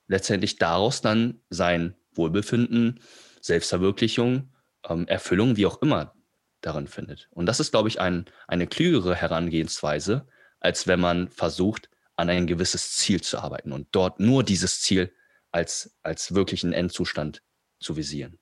letztendlich 0.08 0.58
daraus 0.58 1.02
dann 1.02 1.42
sein 1.50 1.96
Wohlbefinden, 2.14 3.00
Selbstverwirklichung, 3.42 4.54
ähm, 4.90 5.08
Erfüllung, 5.08 5.56
wie 5.56 5.66
auch 5.66 5.82
immer 5.82 6.16
darin 6.62 6.88
findet. 6.88 7.30
Und 7.32 7.46
das 7.46 7.60
ist, 7.60 7.72
glaube 7.72 7.90
ich, 7.90 8.02
ein, 8.02 8.26
eine 8.48 8.68
klügere 8.68 9.16
Herangehensweise, 9.16 10.28
als 10.62 10.88
wenn 10.88 11.02
man 11.02 11.30
versucht, 11.30 11.90
an 12.16 12.30
ein 12.30 12.48
gewisses 12.48 12.96
Ziel 12.96 13.22
zu 13.22 13.40
arbeiten 13.40 13.74
und 13.74 13.88
dort 13.92 14.20
nur 14.20 14.44
dieses 14.44 14.82
Ziel 14.82 15.14
als, 15.52 15.98
als 16.04 16.34
wirklichen 16.34 16.72
Endzustand 16.72 17.44
zu 17.80 17.98
visieren. 17.98 18.40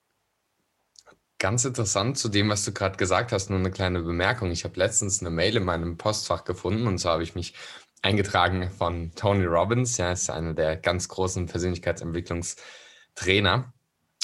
Ganz 1.40 1.64
interessant 1.64 2.18
zu 2.18 2.28
dem, 2.28 2.50
was 2.50 2.66
du 2.66 2.74
gerade 2.74 2.98
gesagt 2.98 3.32
hast, 3.32 3.50
nur 3.50 3.60
eine 3.60 3.72
kleine 3.72 4.02
Bemerkung. 4.02 4.52
Ich 4.52 4.66
habe 4.66 4.78
letztens 4.78 5.22
eine 5.22 5.30
Mail 5.30 5.56
in 5.56 5.64
meinem 5.64 5.98
Postfach 5.98 6.44
gefunden 6.44 6.86
und 6.86 6.98
so 6.98 7.10
habe 7.10 7.24
ich 7.24 7.34
mich 7.34 7.54
eingetragen 8.02 8.70
von 8.70 9.14
Tony 9.16 9.46
Robbins. 9.46 9.96
Ja, 9.98 10.12
ist 10.12 10.30
einer 10.30 10.54
der 10.54 10.76
ganz 10.76 11.08
großen 11.08 11.46
Persönlichkeitsentwicklungstrainer 11.46 13.72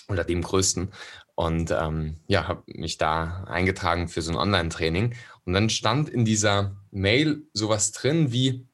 oder 0.09 0.25
dem 0.25 0.41
größten. 0.41 0.91
Und 1.35 1.71
ähm, 1.71 2.17
ja, 2.27 2.47
habe 2.47 2.63
mich 2.67 2.97
da 2.97 3.43
eingetragen 3.43 4.07
für 4.07 4.21
so 4.21 4.31
ein 4.31 4.37
Online-Training. 4.37 5.15
Und 5.43 5.53
dann 5.53 5.69
stand 5.69 6.09
in 6.09 6.23
dieser 6.23 6.75
Mail 6.91 7.43
sowas 7.53 7.91
drin 7.91 8.31
wie 8.31 8.67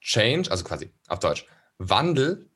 Change, 0.00 0.50
also 0.50 0.64
quasi 0.64 0.90
auf 1.08 1.18
Deutsch, 1.18 1.46
Wandel 1.78 2.48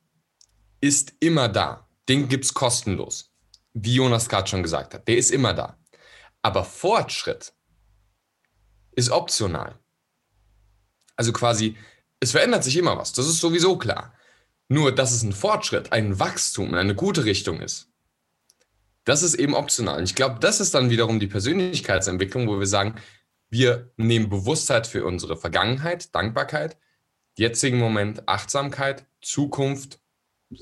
ist 0.80 1.14
immer 1.20 1.48
da. 1.48 1.86
Den 2.08 2.28
gibt 2.28 2.44
es 2.44 2.54
kostenlos. 2.54 3.32
Wie 3.74 3.94
Jonas 3.94 4.28
gerade 4.28 4.48
schon 4.48 4.62
gesagt 4.62 4.94
hat, 4.94 5.06
der 5.06 5.16
ist 5.16 5.30
immer 5.30 5.52
da. 5.52 5.78
Aber 6.42 6.64
Fortschritt 6.64 7.52
ist 8.92 9.10
optional. 9.10 9.78
Also 11.16 11.32
quasi, 11.32 11.76
es 12.18 12.30
verändert 12.30 12.64
sich 12.64 12.76
immer 12.76 12.96
was. 12.96 13.12
Das 13.12 13.26
ist 13.26 13.40
sowieso 13.40 13.76
klar. 13.76 14.14
Nur, 14.72 14.94
dass 14.94 15.10
es 15.10 15.24
ein 15.24 15.32
Fortschritt, 15.32 15.90
ein 15.90 16.20
Wachstum 16.20 16.68
in 16.68 16.76
eine 16.76 16.94
gute 16.94 17.24
Richtung 17.24 17.60
ist, 17.60 17.90
das 19.04 19.24
ist 19.24 19.34
eben 19.34 19.54
optional. 19.54 19.98
Und 19.98 20.04
ich 20.04 20.14
glaube, 20.14 20.38
das 20.38 20.60
ist 20.60 20.74
dann 20.74 20.90
wiederum 20.90 21.18
die 21.18 21.26
Persönlichkeitsentwicklung, 21.26 22.46
wo 22.46 22.60
wir 22.60 22.68
sagen, 22.68 22.94
wir 23.48 23.90
nehmen 23.96 24.28
Bewusstheit 24.28 24.86
für 24.86 25.04
unsere 25.04 25.36
Vergangenheit, 25.36 26.14
Dankbarkeit, 26.14 26.78
jetzigen 27.36 27.78
Moment, 27.78 28.28
Achtsamkeit, 28.28 29.06
Zukunft, 29.20 30.00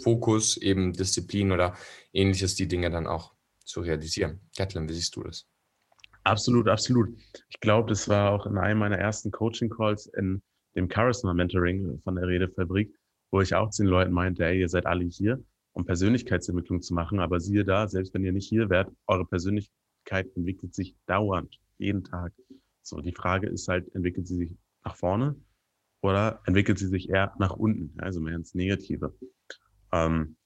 Fokus, 0.03 0.57
eben 0.57 0.95
Disziplin 0.95 1.53
oder 1.53 1.77
ähnliches, 2.15 2.55
die 2.55 2.67
Dinge 2.67 2.91
dann 2.91 3.07
auch 3.07 3.35
zu 3.63 3.83
realisieren. 3.83 4.41
Kathleen, 4.57 4.89
wie 4.89 4.95
siehst 4.95 5.17
du 5.17 5.23
das? 5.23 5.47
Absolut, 6.25 6.67
absolut. 6.67 7.11
Ich 7.51 7.61
glaube, 7.61 7.91
das 7.91 8.09
war 8.09 8.31
auch 8.31 8.47
in 8.47 8.57
einem 8.57 8.79
meiner 8.79 8.97
ersten 8.97 9.31
Coaching-Calls 9.31 10.07
in 10.17 10.41
dem 10.77 10.91
Charisma 10.91 11.35
Mentoring 11.35 12.01
von 12.05 12.15
der 12.15 12.27
Redefabrik, 12.27 12.98
wo 13.31 13.41
ich 13.41 13.55
auch 13.55 13.71
zu 13.71 13.83
den 13.83 13.91
Leuten 13.91 14.13
meinte, 14.13 14.45
ey, 14.45 14.61
ihr 14.61 14.69
seid 14.69 14.87
alle 14.87 15.05
hier 15.05 15.43
um 15.79 15.85
Persönlichkeitsentwicklung 15.85 16.83
zu 16.83 16.93
machen. 16.93 17.21
Aber 17.21 17.39
siehe 17.39 17.65
da, 17.65 17.89
selbst 17.89 18.13
wenn 18.13 18.25
ihr 18.25 18.33
nicht 18.33 18.49
hier 18.49 18.69
wärt, 18.69 18.91
eure 19.07 19.25
Persönlichkeit 19.25 20.27
entwickelt 20.35 20.75
sich 20.75 20.97
dauernd, 21.07 21.61
jeden 21.79 22.03
Tag. 22.03 22.33
So, 22.83 23.01
die 23.01 23.15
Frage 23.15 23.47
ist 23.49 23.69
halt, 23.69 23.95
entwickelt 23.95 24.27
sie 24.27 24.37
sich 24.37 24.57
nach 24.85 24.97
vorne 24.97 25.37
oder 26.03 26.41
entwickelt 26.47 26.79
sie 26.79 26.89
sich 26.89 27.11
eher 27.11 27.33
nach 27.39 27.53
unten, 27.53 27.99
also 28.01 28.21
mehr 28.21 28.35
ins 28.35 28.55
Negative. 28.55 29.15
Ähm, 29.93 30.37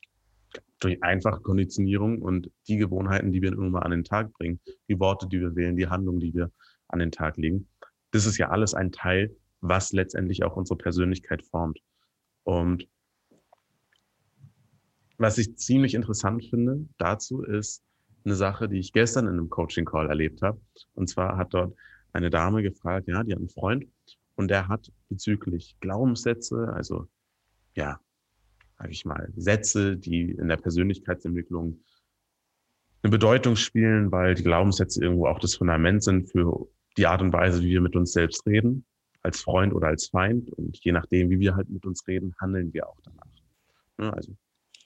durch 0.81 1.03
einfache 1.03 1.41
Konditionierung 1.41 2.21
und 2.21 2.51
die 2.69 2.77
Gewohnheiten, 2.77 3.33
die 3.33 3.41
wir 3.41 3.57
mal 3.57 3.81
an 3.81 3.93
den 3.93 4.05
Tag 4.05 4.33
bringen, 4.35 4.61
die 4.89 4.99
Worte, 4.99 5.29
die 5.29 5.41
wir 5.41 5.55
wählen, 5.57 5.77
die 5.77 5.89
Handlungen, 5.89 6.21
die 6.21 6.35
wir 6.35 6.51
an 6.89 6.99
den 6.99 7.11
Tag 7.13 7.39
legen. 7.39 7.69
Das 8.11 8.27
ist 8.27 8.37
ja 8.37 8.51
alles 8.51 8.75
ein 8.75 8.93
Teil, 8.93 9.35
was 9.61 9.93
letztendlich 9.93 10.43
auch 10.43 10.57
unsere 10.57 10.77
Persönlichkeit 10.77 11.43
formt. 11.43 11.79
Und 12.45 12.89
was 15.19 15.39
ich 15.39 15.57
ziemlich 15.57 15.95
interessant 15.95 16.45
finde 16.45 16.87
dazu 16.99 17.43
ist 17.43 17.85
eine 18.25 18.35
Sache, 18.35 18.69
die 18.69 18.79
ich 18.79 18.93
gestern 18.93 19.27
in 19.27 19.33
einem 19.33 19.51
Coaching-Call 19.51 20.09
erlebt 20.09 20.43
habe. 20.43 20.61
Und 20.95 21.09
zwar 21.09 21.37
hat 21.37 21.55
dort 21.55 21.77
eine 22.13 22.31
Dame 22.31 22.63
gefragt, 22.63 23.09
ja, 23.09 23.23
die 23.23 23.33
hat 23.33 23.39
einen 23.39 23.49
Freund 23.49 23.87
und 24.37 24.49
der 24.49 24.69
hat 24.69 24.93
bezüglich 25.09 25.77
Glaubenssätze, 25.81 26.73
also 26.75 27.07
ja, 27.75 28.01
sage 28.79 28.91
ich 28.91 29.05
mal, 29.05 29.33
Sätze, 29.37 29.97
die 29.97 30.33
in 30.33 30.49
der 30.49 30.57
Persönlichkeitsentwicklung 30.57 31.81
eine 33.03 33.11
Bedeutung 33.11 33.57
spielen, 33.57 34.13
weil 34.13 34.35
die 34.35 34.45
Glaubenssätze 34.45 35.03
irgendwo 35.03 35.27
auch 35.27 35.41
das 35.41 35.57
Fundament 35.57 36.03
sind 36.05 36.31
für 36.31 36.69
die 36.97 37.07
Art 37.07 37.23
und 37.23 37.33
Weise, 37.33 37.63
wie 37.63 37.71
wir 37.71 37.81
mit 37.81 37.97
uns 37.97 38.13
selbst 38.13 38.47
reden, 38.47 38.85
als 39.23 39.41
Freund 39.41 39.73
oder 39.73 39.89
als 39.89 40.09
Feind. 40.09 40.51
Und 40.51 40.79
je 40.85 40.93
nachdem, 40.93 41.31
wie 41.31 41.41
wir 41.41 41.57
halt 41.57 41.69
mit 41.71 41.87
uns 41.87 42.07
reden, 42.07 42.35
handeln 42.41 42.73
wir 42.73 42.89
auch 42.89 43.01
danach. 43.03 43.27
Ja, 43.99 44.11
also, 44.11 44.37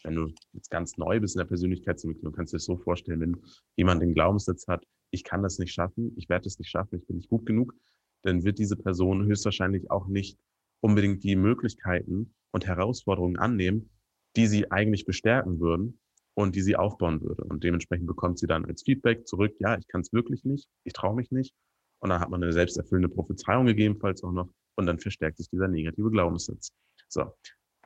wenn 0.03 0.15
du 0.15 0.33
jetzt 0.53 0.71
ganz 0.71 0.97
neu 0.99 1.21
bist 1.21 1.35
in 1.35 1.41
der 1.41 1.47
Persönlichkeitsentwicklung, 1.47 2.33
kannst 2.33 2.53
du 2.53 2.57
dir 2.57 2.59
das 2.59 2.65
so 2.65 2.77
vorstellen, 2.77 3.21
wenn 3.21 3.43
jemand 3.77 4.03
den 4.03 4.15
Glaubenssatz 4.15 4.69
hat, 4.69 4.85
ich 5.11 5.25
kann 5.25 5.43
das 5.43 5.59
nicht 5.59 5.73
schaffen, 5.73 6.13
ich 6.17 6.29
werde 6.29 6.47
es 6.47 6.59
nicht 6.59 6.71
schaffen, 6.71 6.99
ich 6.99 7.07
bin 7.07 7.17
nicht 7.17 7.29
gut 7.29 7.47
genug, 7.47 7.75
dann 8.23 8.45
wird 8.45 8.59
diese 8.59 8.77
Person 8.77 9.25
höchstwahrscheinlich 9.25 9.91
auch 9.91 10.07
nicht 10.07 10.39
unbedingt 10.81 11.25
die 11.25 11.37
Möglichkeiten 11.37 12.35
und 12.51 12.67
Herausforderungen 12.67 13.37
annehmen, 13.37 13.91
die 14.37 14.47
sie 14.47 14.71
eigentlich 14.71 15.07
bestärken 15.07 15.61
würden 15.61 15.99
und 16.35 16.55
die 16.55 16.63
sie 16.63 16.77
aufbauen 16.77 17.23
würde. 17.23 17.45
Und 17.45 17.65
dementsprechend 17.65 18.07
bekommt 18.07 18.39
sie 18.39 18.47
dann 18.47 18.65
als 18.65 18.83
Feedback 18.83 19.27
zurück, 19.27 19.55
ja, 19.59 19.79
ich 19.79 19.89
kann 19.89 20.03
es 20.03 20.13
wirklich 20.13 20.45
nicht, 20.45 20.69
ich 20.85 20.93
traue 20.93 21.17
mich 21.17 21.31
nicht. 21.31 21.55
Und 22.01 22.11
dann 22.11 22.21
hat 22.21 22.31
man 22.31 22.43
eine 22.43 22.53
selbsterfüllende 22.53 23.09
Prophezeiung 23.09 23.67
gegebenenfalls 23.67 24.23
auch 24.23 24.33
noch 24.33 24.49
und 24.77 24.87
dann 24.87 24.99
verstärkt 24.99 25.39
sich 25.39 25.49
dieser 25.49 25.69
negative 25.69 26.11
Glaubenssatz. 26.11 26.73
So, 27.09 27.33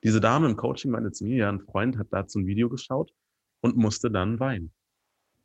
diese 0.02 0.20
Dame 0.20 0.48
im 0.48 0.56
Coaching 0.56 0.90
meinte 0.90 1.12
zu 1.12 1.24
mir, 1.24 1.36
ja, 1.36 1.48
ein 1.48 1.60
Freund 1.60 1.98
hat 1.98 2.08
dazu 2.10 2.38
ein 2.38 2.46
Video 2.46 2.68
geschaut 2.68 3.12
und 3.60 3.76
musste 3.76 4.10
dann 4.10 4.40
weinen. 4.40 4.72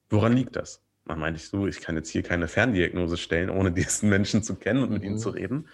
Woran 0.10 0.34
liegt 0.34 0.56
das? 0.56 0.82
Dann 1.06 1.20
meinte 1.20 1.40
ich 1.40 1.50
so, 1.50 1.68
ich 1.68 1.82
kann 1.82 1.96
jetzt 1.96 2.10
hier 2.10 2.24
keine 2.24 2.48
Ferndiagnose 2.48 3.18
stellen, 3.18 3.50
ohne 3.50 3.72
diesen 3.74 4.10
Menschen 4.10 4.44
zu 4.44 4.56
kennen 4.56 4.84
und 4.84 4.92
mit 4.92 5.04
mhm. 5.04 5.12
ihm 5.12 5.18
zu 5.18 5.30
reden. 5.30 5.68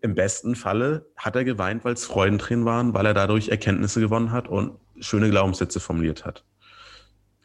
Im 0.00 0.14
besten 0.14 0.54
Falle 0.54 1.06
hat 1.16 1.36
er 1.36 1.44
geweint, 1.44 1.84
weil 1.84 1.94
es 1.94 2.04
Freudentränen 2.04 2.64
waren, 2.64 2.94
weil 2.94 3.06
er 3.06 3.14
dadurch 3.14 3.48
Erkenntnisse 3.48 4.00
gewonnen 4.00 4.30
hat 4.30 4.48
und 4.48 4.78
schöne 5.00 5.30
Glaubenssätze 5.30 5.80
formuliert 5.80 6.24
hat. 6.24 6.44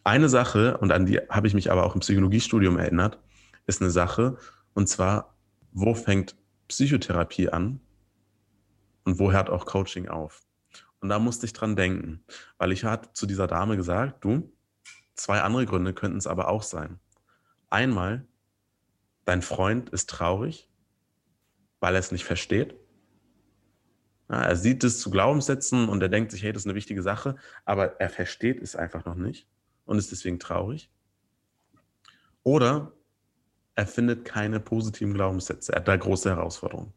Eine 0.03 0.29
Sache, 0.29 0.77
und 0.77 0.91
an 0.91 1.05
die 1.05 1.17
habe 1.29 1.47
ich 1.47 1.53
mich 1.53 1.71
aber 1.71 1.85
auch 1.85 1.95
im 1.95 2.01
Psychologiestudium 2.01 2.77
erinnert, 2.77 3.19
ist 3.67 3.81
eine 3.81 3.91
Sache, 3.91 4.37
und 4.79 4.87
zwar, 4.87 5.35
wo 5.73 5.93
fängt 5.93 6.37
Psychotherapie 6.69 7.49
an 7.49 7.81
und 9.03 9.19
wo 9.19 9.29
hört 9.29 9.49
auch 9.49 9.65
Coaching 9.65 10.07
auf? 10.07 10.41
Und 11.01 11.09
da 11.09 11.19
musste 11.19 11.45
ich 11.45 11.51
dran 11.51 11.75
denken, 11.75 12.23
weil 12.57 12.71
ich 12.71 12.85
hatte 12.85 13.11
zu 13.11 13.25
dieser 13.25 13.45
Dame 13.45 13.75
gesagt, 13.75 14.23
du, 14.23 14.53
zwei 15.15 15.41
andere 15.41 15.65
Gründe 15.65 15.93
könnten 15.93 16.17
es 16.17 16.27
aber 16.27 16.47
auch 16.47 16.63
sein. 16.63 16.97
Einmal, 17.69 18.25
dein 19.25 19.41
Freund 19.41 19.89
ist 19.89 20.09
traurig, 20.09 20.69
weil 21.81 21.93
er 21.93 21.99
es 21.99 22.13
nicht 22.13 22.23
versteht. 22.23 22.77
Ja, 24.29 24.43
er 24.43 24.55
sieht 24.55 24.85
es 24.85 25.01
zu 25.01 25.11
Glaubenssätzen 25.11 25.89
und 25.89 26.01
er 26.01 26.07
denkt 26.07 26.31
sich, 26.31 26.41
hey, 26.41 26.53
das 26.53 26.61
ist 26.61 26.67
eine 26.67 26.75
wichtige 26.75 27.01
Sache, 27.01 27.35
aber 27.65 27.99
er 27.99 28.09
versteht 28.09 28.61
es 28.61 28.77
einfach 28.77 29.03
noch 29.03 29.15
nicht 29.15 29.45
und 29.83 29.97
ist 29.97 30.13
deswegen 30.13 30.39
traurig. 30.39 30.89
Oder 32.43 32.93
er 33.79 33.87
findet 33.87 34.25
keine 34.25 34.59
positiven 34.59 35.13
Glaubenssätze. 35.13 35.71
Er 35.71 35.77
hat 35.77 35.87
da 35.87 35.95
große 35.95 36.29
Herausforderungen. 36.29 36.91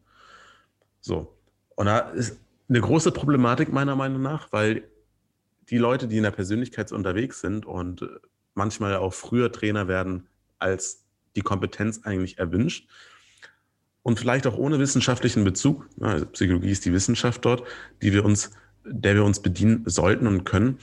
So. 1.01 1.33
Und 1.77 1.87
da 1.87 1.99
ist 2.11 2.41
eine 2.69 2.81
große 2.81 3.13
Problematik 3.13 3.73
meiner 3.73 3.95
Meinung 3.95 4.21
nach, 4.21 4.51
weil 4.53 4.83
die 5.71 5.79
Leute, 5.79 6.09
die 6.09 6.17
in 6.17 6.25
der 6.25 6.33
Persönlichkeit 6.33 6.91
unterwegs 6.91 7.41
sind 7.41 7.67
und 7.67 8.05
manchmal 8.55 8.97
auch 8.97 9.15
früher 9.15 9.53
Trainer 9.53 9.87
werden, 9.87 10.27
als 10.59 11.05
die 11.37 11.43
Kompetenz 11.43 12.01
eigentlich 12.03 12.39
erwünscht, 12.39 12.89
und 14.03 14.19
vielleicht 14.19 14.49
auch 14.49 14.59
ohne 14.59 14.81
wissenschaftlichen 14.81 15.45
Bezug, 15.45 15.89
also 16.01 16.27
Psychologie 16.27 16.73
ist 16.73 16.85
die 16.85 16.93
Wissenschaft 16.93 17.45
dort, 17.45 17.63
die 18.03 18.13
wir 18.13 18.25
uns, 18.25 18.51
der 18.85 19.15
wir 19.15 19.25
uns 19.25 19.39
bedienen 19.39 19.85
sollten 19.87 20.27
und 20.27 20.43
können, 20.43 20.81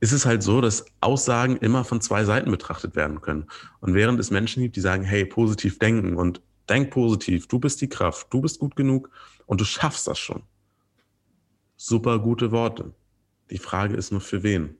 ist 0.00 0.12
es 0.12 0.24
halt 0.24 0.42
so, 0.42 0.60
dass 0.60 0.86
Aussagen 1.00 1.58
immer 1.58 1.84
von 1.84 2.00
zwei 2.00 2.24
Seiten 2.24 2.50
betrachtet 2.50 2.96
werden 2.96 3.20
können. 3.20 3.46
Und 3.80 3.94
während 3.94 4.18
es 4.18 4.30
Menschen 4.30 4.62
gibt, 4.62 4.76
die 4.76 4.80
sagen, 4.80 5.04
hey, 5.04 5.26
positiv 5.26 5.78
denken 5.78 6.16
und 6.16 6.40
denk 6.68 6.90
positiv, 6.90 7.46
du 7.46 7.58
bist 7.58 7.80
die 7.82 7.88
Kraft, 7.88 8.28
du 8.32 8.40
bist 8.40 8.58
gut 8.58 8.76
genug 8.76 9.10
und 9.46 9.60
du 9.60 9.64
schaffst 9.64 10.06
das 10.06 10.18
schon. 10.18 10.42
Super 11.76 12.18
gute 12.18 12.50
Worte. 12.50 12.94
Die 13.50 13.58
Frage 13.58 13.94
ist 13.94 14.10
nur 14.10 14.20
für 14.20 14.42
wen. 14.42 14.76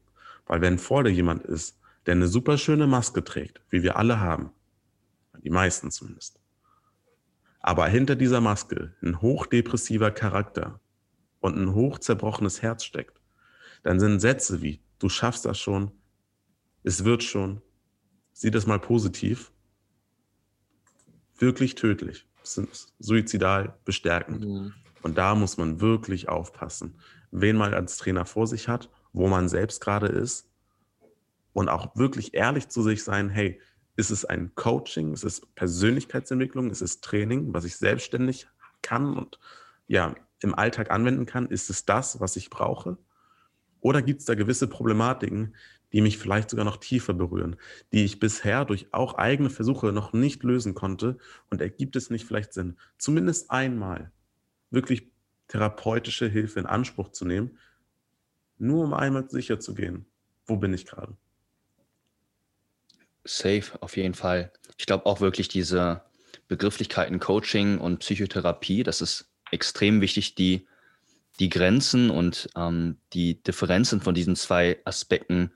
Weil 0.46 0.62
wenn 0.62 0.78
vor 0.78 1.04
dir 1.04 1.11
jemand 1.11 1.44
ist, 1.44 1.78
der 2.06 2.14
eine 2.14 2.26
super 2.26 2.56
schöne 2.56 2.87
Maske 2.87 3.22
trägt, 3.22 3.61
wie 3.68 3.83
wir 3.83 3.96
alle 3.96 4.20
haben, 4.20 4.50
die 5.42 5.50
meisten 5.50 5.90
zumindest, 5.90 6.40
aber 7.61 7.87
hinter 7.88 8.16
dieser 8.16 8.40
Maske 8.40 8.94
ein 9.02 9.20
hochdepressiver 9.20 10.11
Charakter 10.11 10.80
und 11.40 11.56
ein 11.56 11.74
hochzerbrochenes 11.74 12.62
Herz 12.62 12.85
steckt, 12.85 13.20
dann 13.83 14.00
sind 14.00 14.20
Sätze 14.20 14.62
wie 14.62 14.80
du 15.00 15.08
schaffst 15.08 15.44
das 15.44 15.58
schon, 15.58 15.90
es 16.84 17.04
wird 17.04 17.24
schon, 17.24 17.60
sieh 18.32 18.52
das 18.52 18.66
mal 18.66 18.78
positiv, 18.78 19.50
wirklich 21.38 21.74
tödlich, 21.74 22.26
suizidal 22.42 23.78
bestärkend. 23.84 24.44
Mhm. 24.44 24.74
Und 25.02 25.18
da 25.18 25.34
muss 25.34 25.56
man 25.56 25.80
wirklich 25.80 26.28
aufpassen, 26.28 26.98
wen 27.30 27.56
man 27.56 27.74
als 27.74 27.96
Trainer 27.96 28.26
vor 28.26 28.46
sich 28.46 28.68
hat, 28.68 28.90
wo 29.12 29.28
man 29.28 29.48
selbst 29.48 29.80
gerade 29.80 30.06
ist 30.06 30.48
und 31.52 31.68
auch 31.68 31.96
wirklich 31.96 32.34
ehrlich 32.34 32.68
zu 32.68 32.82
sich 32.82 33.02
sein, 33.02 33.30
hey, 33.30 33.60
ist 33.96 34.10
es 34.10 34.24
ein 34.24 34.54
Coaching, 34.54 35.12
ist 35.12 35.24
es 35.24 35.40
Persönlichkeitsentwicklung, 35.54 36.70
ist 36.70 36.82
es 36.82 37.00
Training, 37.00 37.52
was 37.52 37.64
ich 37.64 37.76
selbstständig 37.76 38.46
kann 38.82 39.16
und 39.16 39.38
ja, 39.86 40.14
im 40.40 40.54
Alltag 40.54 40.90
anwenden 40.90 41.26
kann? 41.26 41.46
Ist 41.46 41.70
es 41.70 41.84
das, 41.84 42.20
was 42.20 42.36
ich 42.36 42.50
brauche? 42.50 42.98
Oder 43.80 44.02
gibt 44.02 44.20
es 44.20 44.26
da 44.26 44.34
gewisse 44.34 44.68
Problematiken, 44.68 45.54
die 45.92 46.00
mich 46.00 46.18
vielleicht 46.18 46.50
sogar 46.50 46.64
noch 46.64 46.76
tiefer 46.76 47.14
berühren, 47.14 47.56
die 47.92 48.04
ich 48.04 48.20
bisher 48.20 48.64
durch 48.64 48.92
auch 48.92 49.14
eigene 49.14 49.50
Versuche 49.50 49.92
noch 49.92 50.12
nicht 50.12 50.42
lösen 50.44 50.74
konnte 50.74 51.18
und 51.50 51.60
ergibt 51.60 51.96
es 51.96 52.10
nicht 52.10 52.26
vielleicht 52.26 52.52
Sinn, 52.52 52.76
zumindest 52.98 53.50
einmal 53.50 54.12
wirklich 54.70 55.10
therapeutische 55.48 56.28
Hilfe 56.28 56.60
in 56.60 56.66
Anspruch 56.66 57.10
zu 57.10 57.24
nehmen, 57.24 57.58
nur 58.58 58.84
um 58.84 58.94
einmal 58.94 59.28
sicher 59.28 59.58
zu 59.58 59.74
gehen, 59.74 60.06
wo 60.46 60.56
bin 60.56 60.72
ich 60.72 60.86
gerade? 60.86 61.16
Safe, 63.24 63.64
auf 63.80 63.96
jeden 63.96 64.14
Fall. 64.14 64.52
Ich 64.78 64.86
glaube 64.86 65.06
auch 65.06 65.20
wirklich 65.20 65.48
diese 65.48 66.02
Begrifflichkeiten 66.48 67.18
Coaching 67.18 67.78
und 67.78 67.98
Psychotherapie, 67.98 68.82
das 68.82 69.00
ist 69.00 69.30
extrem 69.50 70.00
wichtig, 70.00 70.34
die 70.36 70.66
die 71.40 71.48
Grenzen 71.48 72.11
und 72.11 72.48
ähm, 72.57 72.98
die 73.12 73.42
Differenzen 73.42 74.00
von 74.00 74.14
diesen 74.14 74.37
zwei 74.37 74.79
Aspekten 74.85 75.53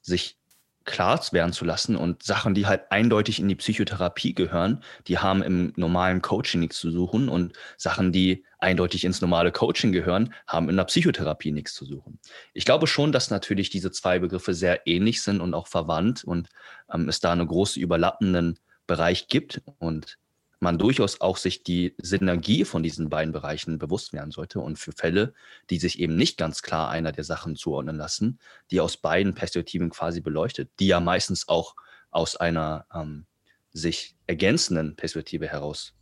sich 0.00 0.38
klar 0.84 1.20
werden 1.32 1.52
zu 1.52 1.64
lassen 1.64 1.96
und 1.96 2.22
Sachen, 2.22 2.54
die 2.54 2.66
halt 2.66 2.90
eindeutig 2.90 3.40
in 3.40 3.48
die 3.48 3.56
Psychotherapie 3.56 4.34
gehören, 4.34 4.84
die 5.08 5.18
haben 5.18 5.42
im 5.42 5.72
normalen 5.76 6.22
Coaching 6.22 6.60
nichts 6.60 6.78
zu 6.78 6.92
suchen 6.92 7.28
und 7.28 7.54
Sachen, 7.76 8.12
die 8.12 8.44
eindeutig 8.60 9.04
ins 9.04 9.20
normale 9.20 9.50
Coaching 9.50 9.90
gehören, 9.90 10.32
haben 10.46 10.68
in 10.68 10.76
der 10.76 10.84
Psychotherapie 10.84 11.50
nichts 11.50 11.74
zu 11.74 11.84
suchen. 11.84 12.20
Ich 12.54 12.64
glaube 12.64 12.86
schon, 12.86 13.10
dass 13.10 13.30
natürlich 13.30 13.68
diese 13.68 13.90
zwei 13.90 14.20
Begriffe 14.20 14.54
sehr 14.54 14.86
ähnlich 14.86 15.22
sind 15.22 15.40
und 15.40 15.54
auch 15.54 15.66
verwandt 15.66 16.22
und 16.22 16.48
ähm, 16.92 17.08
es 17.08 17.18
da 17.18 17.32
einen 17.32 17.48
großen 17.48 17.82
überlappenden 17.82 18.58
Bereich 18.86 19.26
gibt 19.26 19.62
und 19.78 20.18
man 20.58 20.78
durchaus 20.78 21.20
auch 21.20 21.36
sich 21.36 21.62
die 21.62 21.94
Synergie 21.98 22.64
von 22.64 22.82
diesen 22.82 23.10
beiden 23.10 23.32
Bereichen 23.32 23.78
bewusst 23.78 24.12
werden 24.12 24.30
sollte 24.30 24.60
und 24.60 24.78
für 24.78 24.92
Fälle, 24.92 25.34
die 25.70 25.78
sich 25.78 25.98
eben 25.98 26.16
nicht 26.16 26.38
ganz 26.38 26.62
klar 26.62 26.88
einer 26.90 27.12
der 27.12 27.24
Sachen 27.24 27.56
zuordnen 27.56 27.96
lassen, 27.96 28.38
die 28.70 28.80
aus 28.80 28.96
beiden 28.96 29.34
Perspektiven 29.34 29.90
quasi 29.90 30.20
beleuchtet, 30.20 30.70
die 30.80 30.86
ja 30.86 31.00
meistens 31.00 31.48
auch 31.48 31.74
aus 32.10 32.36
einer 32.36 32.86
ähm, 32.94 33.26
sich 33.72 34.16
ergänzenden 34.26 34.96
Perspektive 34.96 35.46
heraus 35.48 35.92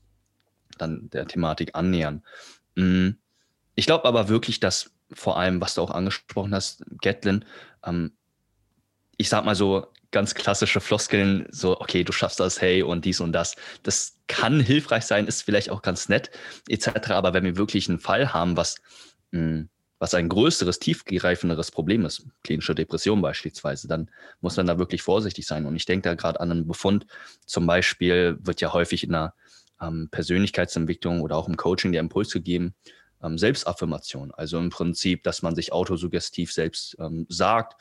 dann 0.78 1.10
der 1.10 1.26
Thematik 1.26 1.74
annähern. 1.74 2.22
Mm, 2.76 3.10
ich 3.74 3.86
glaube 3.86 4.04
aber 4.04 4.28
wirklich, 4.28 4.60
dass 4.60 4.92
vor 5.12 5.36
allem, 5.38 5.60
was 5.60 5.74
du 5.74 5.82
auch 5.82 5.90
angesprochen 5.90 6.54
hast, 6.54 6.84
Gatlin, 7.00 7.44
ähm, 7.84 8.12
ich 9.16 9.28
sag 9.28 9.44
mal 9.44 9.54
so, 9.54 9.86
ganz 10.14 10.34
klassische 10.34 10.80
Floskeln, 10.80 11.46
so, 11.50 11.80
okay, 11.80 12.04
du 12.04 12.12
schaffst 12.12 12.38
das, 12.38 12.60
hey, 12.60 12.82
und 12.84 13.04
dies 13.04 13.20
und 13.20 13.32
das. 13.32 13.56
Das 13.82 14.16
kann 14.28 14.60
hilfreich 14.60 15.04
sein, 15.04 15.26
ist 15.26 15.42
vielleicht 15.42 15.70
auch 15.70 15.82
ganz 15.82 16.08
nett, 16.08 16.30
etc. 16.68 17.10
Aber 17.10 17.34
wenn 17.34 17.44
wir 17.44 17.56
wirklich 17.56 17.88
einen 17.88 17.98
Fall 17.98 18.32
haben, 18.32 18.56
was, 18.56 18.76
mh, 19.32 19.40
hm, 19.40 19.68
was 19.98 20.14
ein 20.14 20.28
größeres, 20.28 20.78
tiefgreifenderes 20.78 21.70
Problem 21.70 22.04
ist, 22.04 22.26
klinische 22.42 22.74
Depression 22.74 23.22
beispielsweise, 23.22 23.88
dann 23.88 24.10
muss 24.40 24.56
man 24.56 24.66
da 24.66 24.78
wirklich 24.78 25.02
vorsichtig 25.02 25.46
sein. 25.46 25.66
Und 25.66 25.76
ich 25.76 25.86
denke 25.86 26.08
da 26.08 26.14
gerade 26.14 26.40
an 26.40 26.50
einen 26.50 26.66
Befund, 26.66 27.06
zum 27.46 27.66
Beispiel 27.66 28.36
wird 28.40 28.60
ja 28.60 28.72
häufig 28.72 29.02
in 29.02 29.12
der 29.12 29.34
ähm, 29.80 30.08
Persönlichkeitsentwicklung 30.10 31.22
oder 31.22 31.36
auch 31.36 31.48
im 31.48 31.56
Coaching 31.56 31.90
der 31.92 32.00
Impuls 32.00 32.32
gegeben, 32.32 32.74
ähm, 33.22 33.38
Selbstaffirmation. 33.38 34.30
Also 34.32 34.58
im 34.58 34.70
Prinzip, 34.70 35.22
dass 35.22 35.42
man 35.42 35.54
sich 35.54 35.72
autosuggestiv 35.72 36.52
selbst 36.52 36.96
ähm, 37.00 37.26
sagt, 37.28 37.80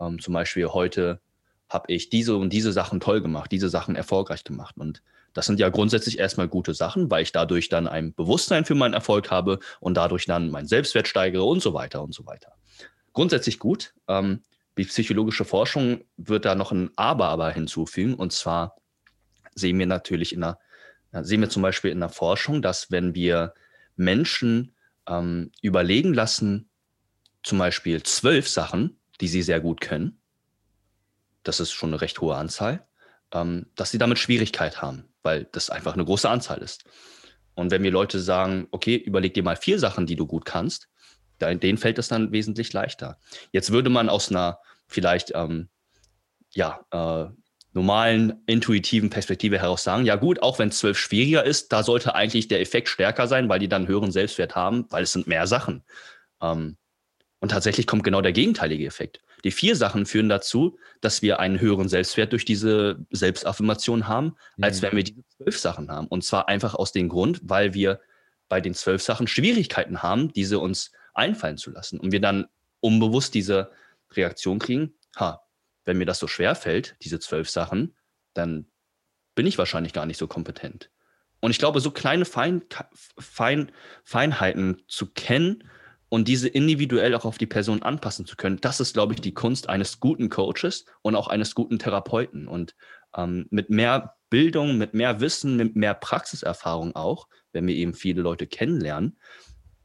ähm, 0.00 0.20
zum 0.20 0.34
Beispiel 0.34 0.68
heute 0.68 1.20
habe 1.68 1.92
ich 1.92 2.10
diese 2.10 2.36
und 2.36 2.52
diese 2.52 2.72
Sachen 2.72 3.00
toll 3.00 3.20
gemacht, 3.20 3.50
diese 3.50 3.68
Sachen 3.68 3.96
erfolgreich 3.96 4.44
gemacht. 4.44 4.76
Und 4.76 5.02
das 5.32 5.46
sind 5.46 5.58
ja 5.58 5.68
grundsätzlich 5.68 6.18
erstmal 6.18 6.48
gute 6.48 6.74
Sachen, 6.74 7.10
weil 7.10 7.22
ich 7.22 7.32
dadurch 7.32 7.68
dann 7.68 7.88
ein 7.88 8.14
Bewusstsein 8.14 8.64
für 8.64 8.74
meinen 8.74 8.94
Erfolg 8.94 9.30
habe 9.30 9.58
und 9.80 9.96
dadurch 9.96 10.26
dann 10.26 10.50
meinen 10.50 10.68
Selbstwert 10.68 11.08
steigere 11.08 11.44
und 11.44 11.60
so 11.60 11.74
weiter 11.74 12.02
und 12.02 12.14
so 12.14 12.24
weiter. 12.26 12.52
Grundsätzlich 13.12 13.58
gut. 13.58 13.94
Ähm, 14.08 14.42
die 14.78 14.84
psychologische 14.84 15.44
Forschung 15.44 16.04
wird 16.16 16.44
da 16.44 16.54
noch 16.54 16.72
ein 16.72 16.90
Aber 16.96 17.28
aber 17.28 17.50
hinzufügen. 17.50 18.14
Und 18.14 18.32
zwar 18.32 18.76
sehen 19.54 19.78
wir 19.78 19.86
natürlich 19.86 20.32
in 20.32 20.40
der, 20.40 20.58
sehen 21.12 21.40
wir 21.40 21.50
zum 21.50 21.62
Beispiel 21.62 21.90
in 21.90 22.00
der 22.00 22.08
Forschung, 22.08 22.62
dass 22.62 22.90
wenn 22.90 23.14
wir 23.14 23.54
Menschen 23.96 24.74
ähm, 25.08 25.52
überlegen 25.62 26.14
lassen, 26.14 26.68
zum 27.42 27.58
Beispiel 27.58 28.02
zwölf 28.02 28.48
Sachen, 28.48 28.98
die 29.20 29.28
sie 29.28 29.42
sehr 29.42 29.60
gut 29.60 29.80
können, 29.80 30.20
das 31.42 31.60
ist 31.60 31.72
schon 31.72 31.90
eine 31.90 32.00
recht 32.00 32.20
hohe 32.20 32.36
Anzahl, 32.36 32.86
ähm, 33.32 33.66
dass 33.74 33.90
sie 33.90 33.98
damit 33.98 34.18
Schwierigkeit 34.18 34.82
haben, 34.82 35.04
weil 35.22 35.46
das 35.52 35.70
einfach 35.70 35.94
eine 35.94 36.04
große 36.04 36.28
Anzahl 36.28 36.58
ist. 36.58 36.84
Und 37.54 37.70
wenn 37.70 37.82
wir 37.82 37.90
Leute 37.90 38.18
sagen, 38.20 38.66
okay, 38.70 38.96
überleg 38.96 39.34
dir 39.34 39.42
mal 39.42 39.56
vier 39.56 39.78
Sachen, 39.78 40.06
die 40.06 40.16
du 40.16 40.26
gut 40.26 40.44
kannst, 40.44 40.88
denen 41.40 41.78
fällt 41.78 41.98
es 41.98 42.08
dann 42.08 42.32
wesentlich 42.32 42.72
leichter. 42.72 43.18
Jetzt 43.52 43.70
würde 43.70 43.90
man 43.90 44.08
aus 44.08 44.30
einer 44.30 44.58
vielleicht 44.86 45.32
ähm, 45.34 45.68
ja, 46.50 46.80
äh, 46.90 47.26
normalen, 47.72 48.42
intuitiven 48.46 49.10
Perspektive 49.10 49.58
heraus 49.58 49.82
sagen, 49.82 50.06
ja 50.06 50.16
gut, 50.16 50.42
auch 50.42 50.58
wenn 50.58 50.70
zwölf 50.70 50.96
schwieriger 50.96 51.44
ist, 51.44 51.72
da 51.72 51.82
sollte 51.82 52.14
eigentlich 52.14 52.48
der 52.48 52.60
Effekt 52.60 52.88
stärker 52.88 53.26
sein, 53.26 53.48
weil 53.48 53.58
die 53.58 53.68
dann 53.68 53.88
höheren 53.88 54.12
Selbstwert 54.12 54.54
haben, 54.54 54.86
weil 54.90 55.02
es 55.02 55.12
sind 55.12 55.26
mehr 55.26 55.46
Sachen. 55.46 55.84
Ähm, 56.40 56.76
und 57.44 57.50
tatsächlich 57.50 57.86
kommt 57.86 58.04
genau 58.04 58.22
der 58.22 58.32
gegenteilige 58.32 58.86
Effekt. 58.86 59.20
Die 59.44 59.50
vier 59.50 59.76
Sachen 59.76 60.06
führen 60.06 60.30
dazu, 60.30 60.78
dass 61.02 61.20
wir 61.20 61.40
einen 61.40 61.60
höheren 61.60 61.90
Selbstwert 61.90 62.32
durch 62.32 62.46
diese 62.46 63.04
Selbstaffirmation 63.10 64.08
haben, 64.08 64.36
mhm. 64.56 64.64
als 64.64 64.80
wenn 64.80 64.96
wir 64.96 65.04
diese 65.04 65.20
zwölf 65.36 65.58
Sachen 65.58 65.90
haben. 65.90 66.06
Und 66.06 66.24
zwar 66.24 66.48
einfach 66.48 66.74
aus 66.74 66.92
dem 66.92 67.10
Grund, 67.10 67.42
weil 67.42 67.74
wir 67.74 68.00
bei 68.48 68.62
den 68.62 68.72
zwölf 68.72 69.02
Sachen 69.02 69.26
Schwierigkeiten 69.26 70.02
haben, 70.02 70.32
diese 70.32 70.58
uns 70.58 70.90
einfallen 71.12 71.58
zu 71.58 71.70
lassen. 71.70 72.00
Und 72.00 72.12
wir 72.12 72.20
dann 72.22 72.46
unbewusst 72.80 73.34
diese 73.34 73.72
Reaktion 74.12 74.58
kriegen, 74.58 74.94
ha, 75.16 75.42
wenn 75.84 75.98
mir 75.98 76.06
das 76.06 76.20
so 76.20 76.26
schwer 76.26 76.54
fällt, 76.54 76.96
diese 77.02 77.20
zwölf 77.20 77.50
Sachen, 77.50 77.94
dann 78.32 78.68
bin 79.34 79.46
ich 79.46 79.58
wahrscheinlich 79.58 79.92
gar 79.92 80.06
nicht 80.06 80.16
so 80.16 80.28
kompetent. 80.28 80.88
Und 81.40 81.50
ich 81.50 81.58
glaube, 81.58 81.80
so 81.80 81.90
kleine 81.90 82.24
Fein, 82.24 82.62
Fein, 83.18 83.70
Feinheiten 84.02 84.80
zu 84.88 85.12
kennen 85.12 85.64
und 86.08 86.28
diese 86.28 86.48
individuell 86.48 87.14
auch 87.14 87.24
auf 87.24 87.38
die 87.38 87.46
Person 87.46 87.82
anpassen 87.82 88.26
zu 88.26 88.36
können, 88.36 88.60
das 88.60 88.80
ist, 88.80 88.94
glaube 88.94 89.14
ich, 89.14 89.20
die 89.20 89.34
Kunst 89.34 89.68
eines 89.68 90.00
guten 90.00 90.28
Coaches 90.28 90.84
und 91.02 91.16
auch 91.16 91.28
eines 91.28 91.54
guten 91.54 91.78
Therapeuten. 91.78 92.46
Und 92.46 92.74
ähm, 93.16 93.46
mit 93.50 93.70
mehr 93.70 94.16
Bildung, 94.30 94.78
mit 94.78 94.94
mehr 94.94 95.20
Wissen, 95.20 95.56
mit 95.56 95.76
mehr 95.76 95.94
Praxiserfahrung 95.94 96.94
auch, 96.94 97.28
wenn 97.52 97.66
wir 97.66 97.74
eben 97.74 97.94
viele 97.94 98.22
Leute 98.22 98.46
kennenlernen, 98.46 99.18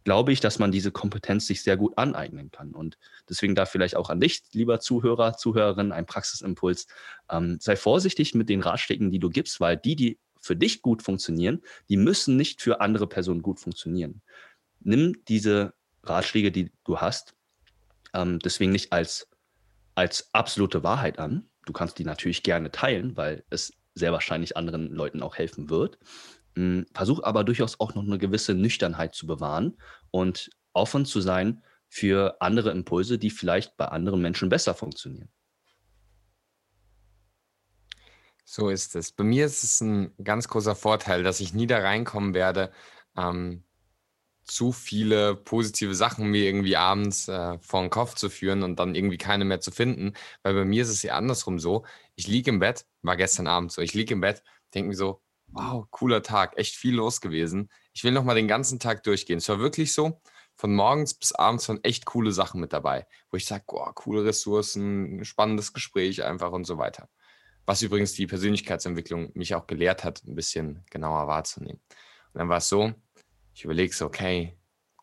glaube 0.04 0.32
ich, 0.32 0.40
dass 0.40 0.60
man 0.60 0.72
diese 0.72 0.92
Kompetenz 0.92 1.46
sich 1.46 1.62
sehr 1.62 1.78
gut 1.78 1.98
aneignen 1.98 2.52
kann. 2.52 2.72
Und 2.72 2.98
deswegen 3.30 3.56
da 3.56 3.66
vielleicht 3.66 3.96
auch 3.96 4.10
an 4.10 4.20
dich, 4.20 4.42
lieber 4.54 4.80
Zuhörer, 4.80 5.38
Zuhörerin, 5.38 5.92
ein 5.92 6.06
Praxisimpuls. 6.06 6.88
Ähm, 7.30 7.58
sei 7.60 7.76
vorsichtig 7.76 8.34
mit 8.34 8.50
den 8.50 8.62
Ratschlägen, 8.62 9.12
die 9.12 9.20
du 9.20 9.30
gibst, 9.30 9.60
weil 9.60 9.78
die, 9.78 9.96
die 9.96 10.20
für 10.42 10.56
dich 10.56 10.82
gut 10.82 11.04
funktionieren, 11.04 11.62
die 11.90 11.98
müssen 11.98 12.38
nicht 12.38 12.62
für 12.62 12.82
andere 12.82 13.08
Personen 13.08 13.42
gut 13.42 13.60
funktionieren. 13.60 14.22
Nimm 14.80 15.14
diese 15.28 15.74
Ratschläge, 16.04 16.52
die 16.52 16.72
du 16.84 16.98
hast, 16.98 17.36
ähm, 18.14 18.40
deswegen 18.40 18.72
nicht 18.72 18.92
als, 18.92 19.30
als 19.96 20.34
absolute 20.34 20.84
Wahrheit 20.84 21.20
an. 21.20 21.50
Du 21.66 21.74
kannst 21.74 22.00
die 22.00 22.04
natürlich 22.06 22.44
gerne 22.44 22.72
teilen, 22.72 23.18
weil 23.18 23.44
es 23.50 23.74
sehr 23.94 24.12
wahrscheinlich 24.12 24.58
anderen 24.58 24.92
Leuten 24.92 25.22
auch 25.22 25.36
helfen 25.36 25.70
wird. 25.70 26.00
Hm, 26.56 26.86
versuch 26.94 27.24
aber 27.24 27.44
durchaus 27.44 27.80
auch 27.80 27.96
noch 27.96 28.04
eine 28.04 28.18
gewisse 28.18 28.54
Nüchternheit 28.54 29.14
zu 29.14 29.28
bewahren 29.28 29.78
und 30.12 30.50
offen 30.74 31.06
zu 31.06 31.22
sein 31.22 31.64
für 31.88 32.42
andere 32.42 32.72
Impulse, 32.72 33.18
die 33.18 33.30
vielleicht 33.30 33.78
bei 33.78 33.86
anderen 33.86 34.22
Menschen 34.22 34.50
besser 34.50 34.74
funktionieren. 34.74 35.30
So 38.46 38.70
ist 38.70 38.96
es. 38.96 39.12
Bei 39.12 39.24
mir 39.24 39.46
ist 39.46 39.64
es 39.64 39.80
ein 39.82 40.12
ganz 40.24 40.48
großer 40.48 40.76
Vorteil, 40.76 41.22
dass 41.22 41.40
ich 41.40 41.54
nie 41.54 41.68
da 41.68 41.80
reinkommen 41.80 42.34
werde, 42.34 42.72
ähm, 43.16 43.64
zu 44.52 44.72
viele 44.72 45.36
positive 45.36 45.96
Sachen 45.96 46.28
mir 46.28 46.44
irgendwie 46.44 46.76
abends 46.76 47.28
äh, 47.28 47.58
vor 47.60 47.82
den 47.82 47.90
Kopf 47.90 48.16
zu 48.16 48.30
führen 48.30 48.64
und 48.64 48.78
dann 48.80 48.96
irgendwie 48.96 49.18
keine 49.18 49.46
mehr 49.46 49.62
zu 49.62 49.72
finden. 49.72 50.14
Weil 50.44 50.54
bei 50.54 50.66
mir 50.66 50.84
ist 50.84 50.90
es 50.90 51.04
ja 51.04 51.16
andersrum 51.16 51.60
so. 51.60 51.86
Ich 52.16 52.28
liege 52.28 52.50
im 52.52 52.60
Bett, 52.60 52.86
war 53.02 53.18
gestern 53.18 53.48
Abend 53.48 53.72
so, 53.72 53.82
ich 53.82 53.94
liege 53.94 54.14
im 54.14 54.22
Bett, 54.22 54.44
denke 54.74 54.90
mir 54.90 54.96
so, 54.96 55.22
wow, 55.48 55.86
cooler 55.92 56.22
Tag, 56.22 56.58
echt 56.58 56.76
viel 56.76 56.96
los 56.96 57.22
gewesen. 57.22 57.70
Ich 57.94 58.04
will 58.04 58.12
noch 58.12 58.24
mal 58.24 58.36
den 58.36 58.48
ganzen 58.48 58.80
Tag 58.80 59.04
durchgehen. 59.04 59.38
Es 59.38 59.50
war 59.50 59.60
wirklich 59.60 59.94
so, 59.94 60.22
von 60.56 60.76
morgens 60.76 61.14
bis 61.14 61.32
abends 61.32 61.70
waren 61.70 61.84
echt 61.84 62.06
coole 62.06 62.32
Sachen 62.32 62.60
mit 62.60 62.74
dabei, 62.74 63.08
wo 63.32 63.38
ich 63.38 63.46
sage, 63.46 63.64
oh, 63.68 63.92
coole 63.96 64.26
Ressourcen, 64.26 65.24
spannendes 65.24 65.74
Gespräch 65.74 66.24
einfach 66.24 66.52
und 66.52 66.66
so 66.66 66.78
weiter. 66.78 67.10
Was 67.66 67.82
übrigens 67.82 68.14
die 68.14 68.28
Persönlichkeitsentwicklung 68.28 69.32
mich 69.36 69.56
auch 69.56 69.68
gelehrt 69.68 70.04
hat, 70.04 70.24
ein 70.26 70.36
bisschen 70.36 70.84
genauer 70.90 71.28
wahrzunehmen. 71.28 71.80
Und 72.34 72.40
dann 72.40 72.50
war 72.50 72.58
es 72.58 72.68
so, 72.68 72.94
ich 73.60 73.66
überlege 73.66 73.94
so, 73.94 74.06
okay, 74.06 74.58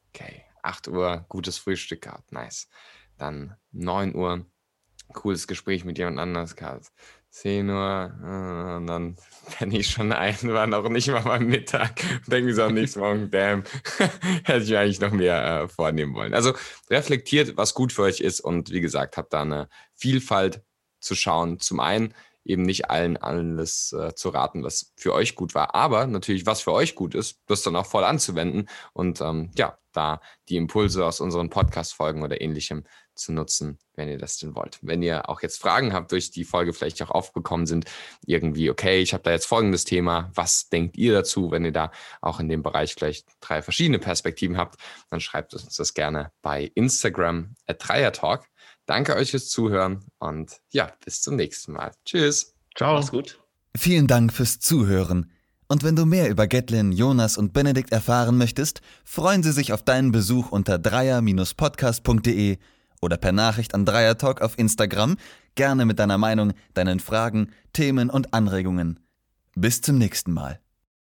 okay, 0.09 0.43
8 0.63 0.89
Uhr, 0.89 1.27
gutes 1.29 1.59
Frühstück 1.59 2.01
gehabt, 2.01 2.33
nice. 2.33 2.71
Dann 3.19 3.55
9 3.73 4.15
Uhr, 4.15 4.47
cooles 5.13 5.47
Gespräch 5.47 5.85
mit 5.85 5.99
jemand 5.99 6.19
anders 6.19 6.57
gehabt. 6.57 6.91
10 7.29 7.69
Uhr 7.69 8.15
äh, 8.19 8.77
und 8.77 8.87
dann 8.87 9.17
bin 9.61 9.73
ich 9.73 9.91
schon 9.91 10.11
ein, 10.11 10.39
war 10.45 10.67
noch 10.67 10.89
nicht 10.89 11.09
mal 11.09 11.31
am 11.31 11.45
Mittag. 11.45 12.01
Denke 12.29 12.49
ich 12.49 12.57
so 12.57 12.63
am 12.63 12.73
nächsten 12.73 13.01
Morgen, 13.01 13.31
damn, 13.31 13.63
hätte 14.45 14.65
ich 14.65 14.75
eigentlich 14.75 15.01
noch 15.01 15.13
mehr 15.13 15.65
äh, 15.65 15.69
vornehmen 15.69 16.15
wollen. 16.15 16.33
Also 16.33 16.55
reflektiert, 16.89 17.59
was 17.59 17.75
gut 17.75 17.93
für 17.93 18.05
euch 18.05 18.21
ist 18.21 18.41
und 18.41 18.71
wie 18.71 18.81
gesagt, 18.81 19.19
habt 19.19 19.35
da 19.35 19.43
eine 19.43 19.69
Vielfalt 19.93 20.63
zu 20.99 21.15
schauen. 21.15 21.61
Zum 21.61 21.79
einen 21.79 22.15
eben 22.47 22.63
nicht 22.63 22.91
allen 22.91 23.17
alles 23.17 23.93
äh, 23.93 24.15
zu 24.15 24.31
raten, 24.31 24.63
was 24.63 24.93
für 24.97 25.13
euch 25.13 25.35
gut 25.35 25.55
war, 25.55 25.75
aber 25.75 26.07
natürlich, 26.07 26.47
was 26.47 26.63
für 26.63 26.73
euch 26.73 26.95
gut 26.95 27.15
ist, 27.15 27.41
das 27.47 27.63
dann 27.63 27.77
auch 27.77 27.87
voll 27.87 28.05
anzuwenden 28.05 28.69
und 28.93 29.21
ähm, 29.21 29.51
ja, 29.57 29.79
da 29.93 30.21
die 30.49 30.57
Impulse 30.57 31.05
aus 31.05 31.21
unseren 31.21 31.51
Podcast-Folgen 31.51 32.23
oder 32.23 32.41
ähnlichem 32.41 32.85
zu 33.15 33.33
nutzen, 33.33 33.79
wenn 33.95 34.09
ihr 34.09 34.19
das 34.19 34.37
denn 34.37 34.55
wollt. 34.55 34.79
Wenn 34.83 35.03
ihr 35.03 35.29
auch 35.29 35.41
jetzt 35.41 35.61
Fragen 35.61 35.93
habt, 35.93 36.13
durch 36.13 36.31
die 36.31 36.45
Folge 36.45 36.73
vielleicht 36.73 37.03
auch 37.03 37.11
aufgekommen 37.11 37.67
sind, 37.67 37.87
irgendwie, 38.27 38.71
okay, 38.71 39.01
ich 39.01 39.15
habe 39.15 39.23
da 39.23 39.31
jetzt 39.31 39.47
folgendes 39.47 39.85
Thema, 39.85 40.31
was 40.35 40.69
denkt 40.69 40.97
ihr 40.97 41.15
dazu, 41.15 41.51
wenn 41.51 41.65
ihr 41.65 41.73
da 41.73 41.91
auch 42.21 42.41
in 42.41 42.49
dem 42.49 42.63
Bereich 42.63 42.95
vielleicht 42.95 43.27
drei 43.41 43.63
verschiedene 43.63 43.99
Perspektiven 43.99 44.59
habt, 44.59 44.79
dann 45.11 45.21
schreibt 45.21 45.55
uns 45.55 45.75
das 45.75 45.95
gerne 45.95 46.31
bei 46.43 46.71
Instagram 46.75 47.57
at 47.67 47.87
Dreiertalk. 47.87 48.47
Danke 48.87 49.17
euch 49.17 49.33
fürs 49.33 49.49
Zuhören 49.49 50.05
und 50.19 50.61
ja, 50.71 50.93
bis 51.05 51.21
zum 51.21 51.37
nächsten 51.37 51.73
Mal. 51.73 51.93
Tschüss. 52.05 52.55
Ciao. 52.77 52.95
Mach's 52.95 53.11
gut. 53.11 53.41
Vielen 53.77 54.07
Dank 54.07 54.33
fürs 54.33 54.59
Zuhören. 54.61 55.31
Und 55.69 55.83
wenn 55.83 55.97
du 55.97 56.07
mehr 56.07 56.31
über 56.31 56.47
Gatlin, 56.47 56.93
Jonas 56.93 57.37
und 57.37 57.53
Benedikt 57.53 57.91
erfahren 57.91 58.39
möchtest, 58.39 58.81
freuen 59.05 59.43
sie 59.43 59.51
sich 59.51 59.73
auf 59.73 59.83
deinen 59.83 60.13
Besuch 60.13 60.53
unter 60.53 60.79
dreier-podcast.de 60.79 62.59
oder 63.01 63.17
per 63.17 63.33
Nachricht 63.33 63.75
an 63.75 63.85
Dreiertalk 63.85 64.41
auf 64.41 64.57
Instagram, 64.59 65.17
gerne 65.57 65.85
mit 65.85 65.99
deiner 65.99 66.19
Meinung, 66.19 66.53
deinen 66.75 67.01
Fragen, 67.01 67.51
Themen 67.73 68.11
und 68.11 68.33
Anregungen. 68.33 69.01
Bis 69.57 69.81
zum 69.81 69.99
nächsten 69.99 70.33
Mal. 70.33 70.61